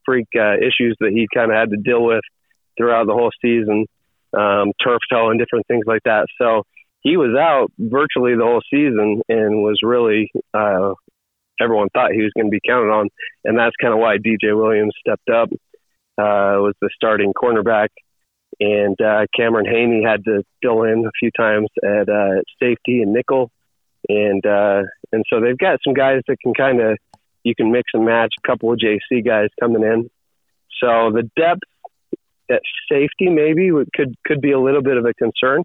freak 0.06 0.28
uh, 0.36 0.58
issues 0.58 0.96
that 1.00 1.10
he 1.10 1.28
kind 1.34 1.50
of 1.50 1.58
had 1.58 1.72
to 1.72 1.78
deal 1.78 2.06
with 2.06 2.22
throughout 2.78 3.08
the 3.08 3.13
whole 3.13 3.32
season, 3.42 3.88
um, 4.39 4.71
turf 4.84 4.99
toe 5.12 5.30
and 5.30 5.39
different 5.39 5.67
things 5.67 5.84
like 5.86 6.04
that. 6.06 6.28
So 6.39 6.63
he 7.02 7.17
was 7.17 7.36
out 7.39 7.71
virtually 7.78 8.36
the 8.36 8.43
whole 8.43 8.62
season 8.69 9.21
and 9.30 9.63
was 9.63 9.80
really 9.84 10.32
uh, 10.54 10.93
everyone 11.62 11.89
thought 11.93 12.12
he 12.12 12.21
was 12.21 12.32
going 12.36 12.47
to 12.47 12.52
be 12.52 12.62
counted 12.65 12.91
on, 12.91 13.10
and 13.43 13.58
that's 13.58 13.75
kind 13.82 13.93
of 13.93 13.99
why 13.99 14.17
DJ 14.17 14.56
Williams 14.56 14.93
stepped 14.99 15.30
up. 15.30 15.49
Uh, 16.17 16.60
was 16.60 16.73
the 16.82 16.89
starting 16.93 17.32
cornerback, 17.34 17.88
and 18.60 18.99
uh, 18.99 19.25
Cameron 19.34 19.65
Haney 19.65 20.04
had 20.04 20.25
to 20.25 20.43
fill 20.62 20.84
in 20.84 21.06
a 21.06 21.12
few 21.17 21.32
times 21.32 21.69
at 21.82 22.10
uh, 22.10 22.41
safety 22.62 23.02
and 23.02 23.13
nickel 23.13 23.49
and 24.08 24.45
uh, 24.45 24.84
and 25.12 25.23
so 25.30 25.41
they've 25.41 25.58
got 25.58 25.80
some 25.84 25.93
guys 25.93 26.21
that 26.28 26.38
can 26.41 26.54
kind 26.54 26.80
of 26.82 26.97
you 27.43 27.56
can 27.56 27.71
mix 27.71 27.91
and 27.93 28.06
match. 28.06 28.34
A 28.43 28.47
couple 28.47 28.71
of 28.71 28.80
JC 28.80 29.25
guys 29.25 29.49
coming 29.60 29.84
in, 29.84 30.10
so 30.82 31.12
the 31.12 31.30
depth 31.36 31.62
at 32.49 32.62
safety 32.91 33.29
maybe 33.29 33.69
could 33.95 34.15
could 34.25 34.41
be 34.41 34.51
a 34.51 34.59
little 34.59 34.81
bit 34.81 34.97
of 34.97 35.05
a 35.05 35.13
concern, 35.13 35.63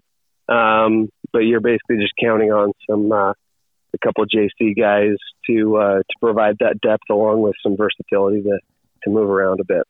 um, 0.49 1.09
but 1.31 1.39
you're 1.39 1.61
basically 1.61 1.97
just 1.97 2.13
counting 2.21 2.51
on 2.51 2.71
some 2.89 3.11
uh, 3.11 3.31
a 3.31 3.97
couple 4.03 4.23
of 4.23 4.29
JC 4.29 4.77
guys 4.77 5.15
to 5.47 5.77
uh, 5.77 5.97
to 5.97 6.15
provide 6.19 6.57
that 6.59 6.79
depth 6.81 7.03
along 7.09 7.41
with 7.41 7.55
some 7.63 7.75
versatility 7.77 8.41
to 8.43 8.59
to 9.03 9.09
move 9.09 9.29
around 9.29 9.59
a 9.59 9.65
bit. 9.65 9.83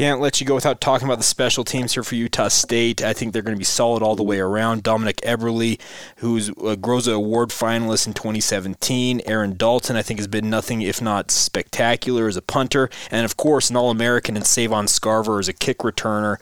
Can't 0.00 0.22
let 0.22 0.40
you 0.40 0.46
go 0.46 0.54
without 0.54 0.80
talking 0.80 1.06
about 1.06 1.18
the 1.18 1.24
special 1.24 1.62
teams 1.62 1.92
here 1.92 2.02
for 2.02 2.14
Utah 2.14 2.48
State. 2.48 3.02
I 3.02 3.12
think 3.12 3.34
they're 3.34 3.42
going 3.42 3.54
to 3.54 3.58
be 3.58 3.66
solid 3.66 4.02
all 4.02 4.16
the 4.16 4.22
way 4.22 4.40
around. 4.40 4.82
Dominic 4.82 5.18
Eberle, 5.18 5.78
who's 6.16 6.48
a 6.48 6.74
Groza 6.74 7.12
Award 7.12 7.50
finalist 7.50 8.06
in 8.06 8.14
2017. 8.14 9.20
Aaron 9.26 9.58
Dalton, 9.58 9.96
I 9.96 10.02
think, 10.02 10.18
has 10.18 10.26
been 10.26 10.48
nothing 10.48 10.80
if 10.80 11.02
not 11.02 11.30
spectacular 11.30 12.28
as 12.28 12.38
a 12.38 12.40
punter. 12.40 12.88
And, 13.10 13.26
of 13.26 13.36
course, 13.36 13.68
an 13.68 13.76
All 13.76 13.90
American 13.90 14.38
in 14.38 14.42
Savon 14.44 14.86
Scarver 14.86 15.38
as 15.38 15.48
a 15.48 15.52
kick 15.52 15.80
returner. 15.80 16.38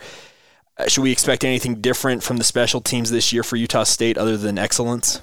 Uh, 0.77 0.87
should 0.87 1.01
we 1.01 1.11
expect 1.11 1.43
anything 1.43 1.81
different 1.81 2.23
from 2.23 2.37
the 2.37 2.45
special 2.45 2.79
teams 2.79 3.11
this 3.11 3.33
year 3.33 3.43
for 3.43 3.57
Utah 3.57 3.83
State 3.83 4.17
other 4.17 4.37
than 4.37 4.57
excellence? 4.57 5.17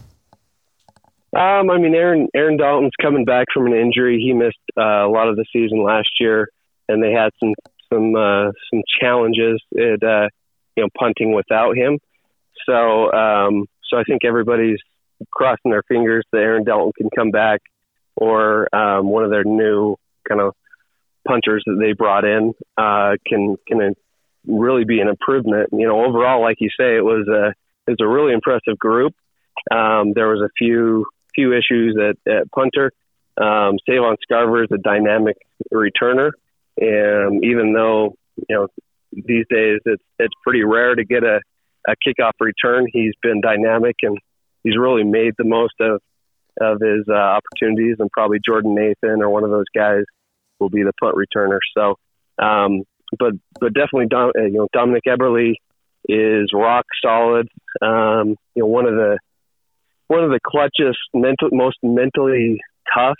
Um, 1.34 1.70
I 1.70 1.78
mean, 1.78 1.94
Aaron 1.94 2.28
Aaron 2.34 2.58
Dalton's 2.58 2.92
coming 3.00 3.24
back 3.24 3.46
from 3.54 3.66
an 3.66 3.72
injury. 3.72 4.20
He 4.20 4.34
missed 4.34 4.58
uh, 4.76 5.06
a 5.06 5.08
lot 5.08 5.26
of 5.28 5.36
the 5.36 5.46
season 5.54 5.82
last 5.82 6.10
year, 6.20 6.50
and 6.86 7.02
they 7.02 7.12
had 7.12 7.30
some 7.40 7.54
some 7.92 8.14
uh, 8.14 8.50
some 8.70 8.82
challenges 9.00 9.62
at 9.76 10.02
uh, 10.02 10.28
you 10.76 10.82
know 10.82 10.88
punting 10.98 11.34
without 11.34 11.76
him. 11.76 11.98
So 12.68 13.12
um, 13.12 13.66
so 13.88 13.98
I 13.98 14.04
think 14.04 14.24
everybody's 14.24 14.78
crossing 15.32 15.70
their 15.70 15.82
fingers 15.88 16.24
that 16.32 16.38
Aaron 16.38 16.64
Dalton 16.64 16.92
can 16.96 17.08
come 17.16 17.30
back, 17.30 17.60
or 18.16 18.74
um, 18.74 19.08
one 19.08 19.24
of 19.24 19.30
their 19.30 19.44
new 19.44 19.96
kind 20.28 20.40
of 20.40 20.54
punters 21.26 21.62
that 21.66 21.78
they 21.80 21.92
brought 21.92 22.24
in 22.24 22.52
uh, 22.76 23.12
can 23.26 23.56
can 23.66 23.94
really 24.46 24.84
be 24.84 25.00
an 25.00 25.08
improvement. 25.08 25.70
You 25.72 25.86
know, 25.86 26.04
overall, 26.04 26.40
like 26.40 26.56
you 26.60 26.68
say, 26.68 26.96
it 26.96 27.04
was 27.04 27.26
a 27.28 27.48
it 27.86 27.92
was 27.92 28.00
a 28.00 28.08
really 28.08 28.32
impressive 28.32 28.78
group. 28.78 29.14
Um, 29.70 30.12
there 30.14 30.28
was 30.28 30.40
a 30.40 30.50
few 30.56 31.06
few 31.34 31.52
issues 31.52 31.96
at, 31.98 32.32
at 32.32 32.50
punter. 32.50 32.92
Um, 33.38 33.76
Savon 33.86 34.16
Scarver 34.28 34.64
is 34.64 34.70
a 34.72 34.78
dynamic 34.78 35.36
returner, 35.72 36.30
and 36.76 37.44
even 37.44 37.72
though 37.72 38.14
you 38.36 38.56
know 38.56 38.68
these 39.12 39.46
days 39.48 39.80
it's 39.84 40.02
it's 40.18 40.34
pretty 40.42 40.64
rare 40.64 40.94
to 40.94 41.04
get 41.04 41.24
a, 41.24 41.40
a 41.88 41.94
kickoff 42.06 42.32
return, 42.40 42.86
he's 42.92 43.14
been 43.22 43.40
dynamic 43.40 43.96
and 44.02 44.18
he's 44.62 44.76
really 44.76 45.04
made 45.04 45.34
the 45.38 45.44
most 45.44 45.74
of 45.80 46.00
of 46.60 46.80
his 46.80 47.04
uh, 47.08 47.14
opportunities. 47.14 47.96
And 47.98 48.10
probably 48.10 48.38
Jordan 48.44 48.74
Nathan 48.74 49.22
or 49.22 49.30
one 49.30 49.44
of 49.44 49.50
those 49.50 49.66
guys 49.74 50.04
will 50.58 50.70
be 50.70 50.82
the 50.82 50.92
punt 51.00 51.16
returner. 51.16 51.58
So, 51.76 51.96
um, 52.42 52.82
but 53.18 53.32
but 53.60 53.72
definitely, 53.74 54.06
Dom, 54.08 54.32
uh, 54.36 54.42
you 54.42 54.58
know, 54.58 54.68
Dominic 54.72 55.04
Eberle 55.06 55.54
is 56.08 56.50
rock 56.52 56.86
solid. 57.02 57.48
Um, 57.82 58.36
you 58.54 58.62
know, 58.62 58.66
one 58.66 58.86
of 58.86 58.94
the 58.94 59.18
one 60.08 60.22
of 60.22 60.30
the 60.30 60.40
clutchest, 60.40 60.96
mental, 61.14 61.48
most 61.52 61.78
mentally 61.82 62.58
tough 62.94 63.16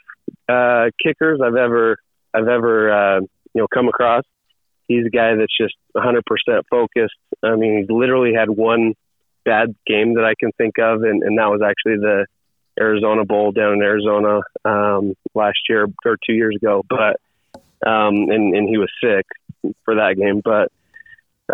uh, 0.49 0.87
kickers 1.03 1.41
I've 1.45 1.57
ever 1.57 1.97
I've 2.35 2.49
ever 2.49 2.91
uh, 2.91 3.21
you 3.57 3.63
know 3.63 3.69
come 3.73 3.89
across. 3.89 4.23
He's 4.87 5.07
a 5.07 5.11
guy 5.11 5.35
that's 5.35 5.57
just 5.59 5.75
100% 5.97 6.21
focused. 6.71 7.15
I 7.43 7.57
mean, 7.57 7.79
he's 7.79 7.91
literally 7.91 8.35
had 8.35 8.49
one 8.49 8.95
bad 9.45 9.75
game 9.85 10.15
that 10.15 10.25
I 10.25 10.35
can 10.39 10.53
think 10.59 10.75
of, 10.79 11.03
and, 11.03 11.23
and 11.25 11.39
that 11.39 11.47
was 11.47 11.61
actually 11.65 11.97
the 11.97 12.27
Arizona 12.79 13.25
Bowl 13.25 13.51
down 13.51 13.73
in 13.73 13.83
Arizona 13.83 14.41
um, 14.65 15.15
last 15.35 15.59
year 15.69 15.87
or 16.05 16.17
two 16.25 16.35
years 16.35 16.55
ago. 16.55 16.85
But 16.89 17.17
um, 17.85 18.15
and 18.31 18.55
and 18.55 18.69
he 18.69 18.77
was 18.77 18.91
sick 19.03 19.27
for 19.85 19.97
that 19.97 20.17
game. 20.17 20.43
But 20.45 20.71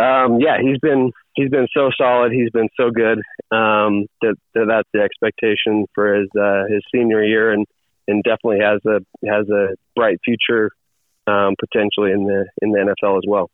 um, 0.03 0.41
yeah, 0.41 0.59
he's 0.61 0.79
been 0.79 1.13
he's 1.35 1.51
been 1.51 1.69
so 1.73 1.91
solid. 1.97 2.33
He's 2.33 2.51
been 2.51 2.69
so 2.77 2.91
good 2.91 3.19
um, 3.51 4.09
that, 4.21 4.35
that 4.55 4.67
that's 4.69 4.89
the 4.93 5.01
expectation 5.01 5.87
for 5.95 6.17
his 6.17 6.29
uh, 6.39 6.65
his 6.69 6.83
senior 6.93 7.23
year, 7.23 7.53
and 7.53 7.67
and 8.09 8.23
definitely 8.25 8.61
has 8.61 8.81
a 8.85 9.01
has 9.27 9.49
a 9.49 9.77
bright 9.95 10.19
future 10.25 10.71
um, 11.27 11.55
potentially 11.59 12.13
in 12.13 12.25
the 12.25 12.47
in 12.63 12.73
the 12.73 12.79
NFL 12.79 13.19
as 13.19 13.25
well. 13.27 13.51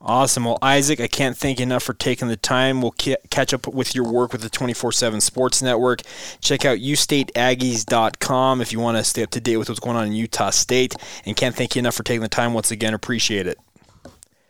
Awesome. 0.00 0.44
Well, 0.44 0.58
Isaac, 0.62 1.00
I 1.00 1.08
can't 1.08 1.36
thank 1.36 1.58
you 1.58 1.64
enough 1.64 1.82
for 1.82 1.92
taking 1.92 2.28
the 2.28 2.36
time. 2.36 2.80
We'll 2.80 2.94
catch 3.30 3.52
up 3.52 3.66
with 3.66 3.96
your 3.96 4.04
work 4.04 4.30
with 4.32 4.42
the 4.42 4.48
24 4.48 4.92
7 4.92 5.20
Sports 5.20 5.60
Network. 5.60 6.02
Check 6.40 6.64
out 6.64 6.78
ustateaggies.com 6.78 8.60
if 8.60 8.72
you 8.72 8.78
want 8.78 8.96
to 8.96 9.04
stay 9.04 9.24
up 9.24 9.30
to 9.30 9.40
date 9.40 9.56
with 9.56 9.68
what's 9.68 9.80
going 9.80 9.96
on 9.96 10.06
in 10.06 10.12
Utah 10.12 10.50
State. 10.50 10.94
And 11.26 11.36
can't 11.36 11.56
thank 11.56 11.74
you 11.74 11.80
enough 11.80 11.96
for 11.96 12.04
taking 12.04 12.22
the 12.22 12.28
time 12.28 12.54
once 12.54 12.70
again. 12.70 12.94
Appreciate 12.94 13.48
it. 13.48 13.58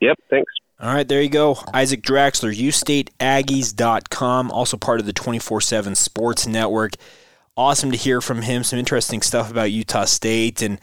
Yep. 0.00 0.18
Thanks. 0.28 0.52
All 0.80 0.94
right, 0.94 1.08
there 1.08 1.20
you 1.20 1.28
go. 1.28 1.58
Isaac 1.74 2.02
Draxler, 2.02 2.56
ustateaggies.com, 2.56 4.50
also 4.52 4.76
part 4.76 5.00
of 5.00 5.06
the 5.06 5.12
24 5.12 5.60
7 5.60 5.94
Sports 5.94 6.46
Network. 6.46 6.92
Awesome 7.56 7.90
to 7.90 7.96
hear 7.96 8.20
from 8.20 8.42
him. 8.42 8.62
Some 8.62 8.78
interesting 8.78 9.22
stuff 9.22 9.50
about 9.50 9.72
Utah 9.72 10.04
State 10.04 10.62
and 10.62 10.78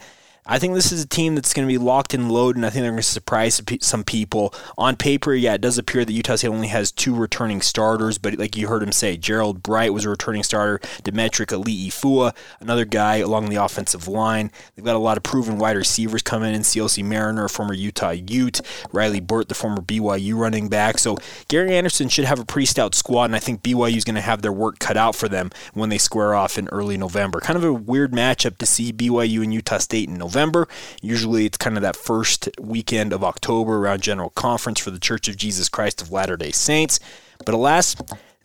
I 0.48 0.60
think 0.60 0.74
this 0.74 0.92
is 0.92 1.02
a 1.02 1.08
team 1.08 1.34
that's 1.34 1.52
going 1.52 1.66
to 1.66 1.72
be 1.72 1.76
locked 1.78 2.14
and 2.14 2.30
loaded, 2.30 2.56
and 2.56 2.64
I 2.64 2.70
think 2.70 2.82
they're 2.82 2.92
going 2.92 3.02
to 3.02 3.08
surprise 3.08 3.60
some 3.80 4.04
people. 4.04 4.54
On 4.78 4.94
paper, 4.94 5.34
yeah, 5.34 5.54
it 5.54 5.60
does 5.60 5.76
appear 5.76 6.04
that 6.04 6.12
Utah 6.12 6.36
State 6.36 6.48
only 6.48 6.68
has 6.68 6.92
two 6.92 7.16
returning 7.16 7.60
starters, 7.60 8.16
but 8.16 8.38
like 8.38 8.56
you 8.56 8.68
heard 8.68 8.82
him 8.82 8.92
say, 8.92 9.18
Gerold 9.18 9.60
Bright 9.60 9.92
was 9.92 10.04
a 10.04 10.08
returning 10.08 10.44
starter, 10.44 10.78
Demytrick 11.02 11.46
Ali'ifua, 11.46 12.32
another 12.60 12.84
guy 12.84 13.16
along 13.16 13.48
the 13.48 13.56
offensive 13.56 14.06
line. 14.06 14.52
They've 14.76 14.84
got 14.84 14.94
a 14.94 15.00
lot 15.00 15.16
of 15.16 15.24
proven 15.24 15.58
wide 15.58 15.76
receivers 15.76 16.22
coming 16.22 16.54
in, 16.54 16.60
Siaosi 16.60 17.02
Mariner, 17.02 17.48
former 17.48 17.74
Utah 17.74 18.10
Ute, 18.10 18.60
Riley 18.92 19.20
Burt, 19.20 19.48
the 19.48 19.54
former 19.54 19.82
BYU 19.82 20.38
running 20.38 20.68
back. 20.68 20.98
So 20.98 21.18
Gary 21.48 21.76
Andersen 21.76 22.08
should 22.08 22.24
have 22.24 22.38
a 22.38 22.44
pretty 22.44 22.66
stout 22.66 22.94
squad, 22.94 23.24
and 23.24 23.36
I 23.36 23.40
think 23.40 23.62
BYU 23.62 23.96
is 23.96 24.04
going 24.04 24.14
to 24.14 24.20
have 24.20 24.42
their 24.42 24.52
work 24.52 24.78
cut 24.78 24.96
out 24.96 25.16
for 25.16 25.28
them 25.28 25.50
when 25.74 25.88
they 25.88 25.98
square 25.98 26.34
off 26.34 26.56
in 26.56 26.68
early 26.68 26.96
November. 26.96 27.40
Kind 27.40 27.56
of 27.56 27.64
a 27.64 27.72
weird 27.72 28.12
matchup 28.12 28.58
to 28.58 28.66
see 28.66 28.92
BYU 28.92 29.42
and 29.42 29.52
Utah 29.52 29.78
State 29.78 30.08
in 30.08 30.14
November. 30.14 30.35
November. 30.36 30.68
Usually 31.00 31.46
it's 31.46 31.56
kind 31.56 31.76
of 31.76 31.82
that 31.82 31.96
first 31.96 32.50
weekend 32.60 33.14
of 33.14 33.24
October 33.24 33.78
around 33.78 34.02
General 34.02 34.28
Conference 34.30 34.78
for 34.78 34.90
the 34.90 34.98
Church 34.98 35.28
of 35.28 35.36
Jesus 35.38 35.70
Christ 35.70 36.02
of 36.02 36.12
Latter 36.12 36.36
day 36.36 36.50
Saints. 36.50 37.00
But 37.46 37.54
alas, 37.54 37.96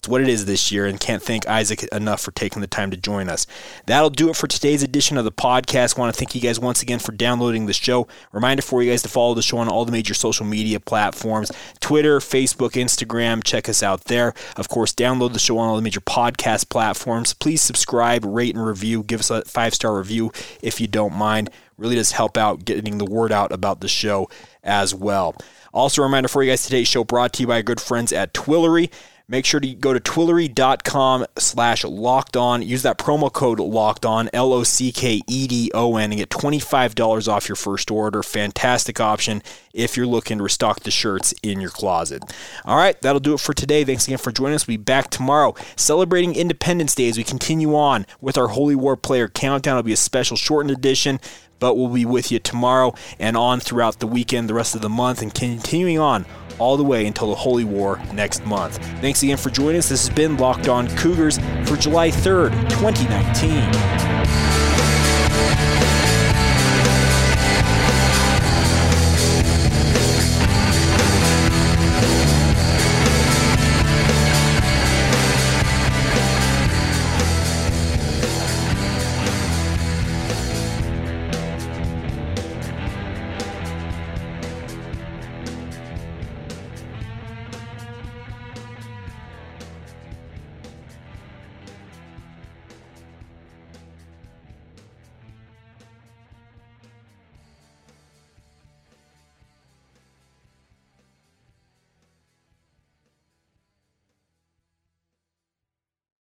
it's 0.02 0.08
what 0.08 0.22
it 0.22 0.30
is 0.30 0.46
this 0.46 0.72
year, 0.72 0.88
and 0.88 1.00
can't 1.00 1.22
thank 1.22 1.48
Isaac 1.48 1.84
enough 1.92 2.22
for 2.22 2.32
taking 2.32 2.62
the 2.62 2.68
time 2.68 2.90
to 2.90 2.98
join 2.98 3.30
us. 3.30 3.46
That'll 3.86 4.10
do 4.10 4.30
it 4.30 4.36
for 4.36 4.48
today's 4.48 4.82
edition 4.82 5.16
of 5.16 5.26
the 5.26 5.32
podcast. 5.32 5.96
Want 5.96 6.12
to 6.12 6.18
thank 6.18 6.34
you 6.34 6.42
guys 6.42 6.60
once 6.60 6.82
again 6.82 6.98
for 6.98 7.12
downloading 7.12 7.68
the 7.68 7.74
show. 7.74 8.08
Reminder 8.32 8.64
for 8.64 8.82
you 8.82 8.90
guys 8.90 9.04
to 9.04 9.10
follow 9.10 9.36
the 9.36 9.44
show 9.44 9.60
on 9.60 9.68
all 9.68 9.86
the 9.86 9.92
major 9.92 10.16
social 10.16 10.44
media 10.44 10.80
platforms 10.80 11.52
Twitter, 11.82 12.18
Facebook, 12.18 12.72
Instagram. 12.72 13.44
Check 13.44 13.70
us 13.70 13.84
out 13.84 14.06
there. 14.06 14.34
Of 14.56 14.70
course, 14.70 14.92
download 14.92 15.34
the 15.34 15.40
show 15.40 15.60
on 15.60 15.70
all 15.70 15.76
the 15.76 15.84
major 15.84 16.02
podcast 16.02 16.70
platforms. 16.70 17.36
Please 17.36 17.62
subscribe, 17.62 18.26
rate, 18.26 18.56
and 18.56 18.66
review. 18.66 19.04
Give 19.04 19.20
us 19.20 19.30
a 19.30 19.44
five 19.44 19.76
star 19.76 19.96
review 19.96 20.32
if 20.64 20.82
you 20.82 20.88
don't 20.88 21.14
mind. 21.14 21.52
Really 21.82 21.96
does 21.96 22.12
help 22.12 22.38
out 22.38 22.64
getting 22.64 23.00
the 23.00 23.06
word 23.06 23.32
out 23.32 23.52
about 23.52 23.82
the 23.82 23.88
show 23.88 24.30
as 24.64 24.94
well. 24.94 25.36
Also, 25.74 26.04
a 26.04 26.06
reminder 26.06 26.28
for 26.28 26.44
you 26.44 26.52
guys 26.52 26.64
today's 26.64 26.88
show 26.88 27.04
brought 27.04 27.34
to 27.34 27.42
you 27.42 27.48
by 27.48 27.56
our 27.56 27.64
good 27.64 27.82
friends 27.82 28.14
at 28.14 28.36
Twillory. 28.36 28.92
Make 29.28 29.46
sure 29.46 29.62
to 29.62 29.74
go 29.74 29.94
to 29.94 30.00
twillory.com 30.02 31.26
slash 31.38 31.86
locked 31.86 32.36
on. 32.36 32.62
Use 32.62 32.84
that 32.84 32.98
promo 32.98 33.32
code 33.32 33.62
locked 33.62 34.06
on, 34.06 34.30
L 34.34 34.52
O 34.52 34.64
C 34.64 34.92
K 34.92 35.22
E 35.26 35.48
D 35.48 35.72
O 35.74 35.96
N, 35.96 36.12
and 36.12 36.20
get 36.20 36.30
$25 36.30 37.32
off 37.32 37.48
your 37.48 37.56
first 37.56 37.90
order. 37.90 38.22
Fantastic 38.22 39.00
option 39.00 39.42
if 39.74 39.96
you're 39.96 40.06
looking 40.06 40.38
to 40.40 40.44
restock 40.44 40.82
the 40.82 40.92
shirts 40.92 41.34
in 41.42 41.62
your 41.62 41.70
closet. 41.70 42.22
All 42.66 42.76
right, 42.76 43.02
that'll 43.02 43.22
do 43.22 43.34
it 43.34 43.40
for 43.40 43.54
today. 43.54 43.86
Thanks 43.86 44.06
again 44.06 44.18
for 44.18 44.34
joining 44.34 44.56
us. 44.56 44.68
We'll 44.68 44.78
be 44.78 44.84
back 44.84 45.10
tomorrow 45.10 45.56
celebrating 45.78 46.36
Independence 46.36 46.94
Day 46.94 47.08
as 47.08 47.18
we 47.18 47.24
continue 47.24 47.74
on 47.74 48.06
with 48.20 48.38
our 48.38 48.50
Holy 48.50 48.76
War 48.76 48.98
Player 48.98 49.30
Countdown. 49.30 49.78
It'll 49.78 49.84
be 49.84 49.94
a 49.94 49.98
special 49.98 50.36
shortened 50.36 50.72
edition 50.72 51.22
but 51.62 51.76
we'll 51.76 51.88
be 51.88 52.04
with 52.04 52.30
you 52.30 52.40
tomorrow 52.40 52.94
and 53.20 53.38
on 53.38 53.62
throughout 53.62 54.00
the 54.00 54.08
weekend, 54.08 54.50
the 54.50 54.54
rest 54.54 54.76
of 54.76 54.82
the 54.82 54.90
month, 54.90 55.22
and 55.22 55.34
continuing 55.34 56.00
on 56.00 56.26
all 56.60 56.76
the 56.76 56.84
way 56.84 57.06
until 57.06 57.30
the 57.30 57.36
Holy 57.36 57.64
War 57.64 58.02
next 58.14 58.46
month. 58.46 58.78
Thanks 59.00 59.24
again 59.24 59.38
for 59.38 59.50
joining 59.50 59.78
us. 59.78 59.88
This 59.88 60.06
has 60.08 60.14
been 60.14 60.36
Locked 60.36 60.68
On 60.68 60.90
Cougars 60.98 61.38
for 61.64 61.78
July 61.78 62.10
3rd, 62.12 62.52
2019. 62.70 64.61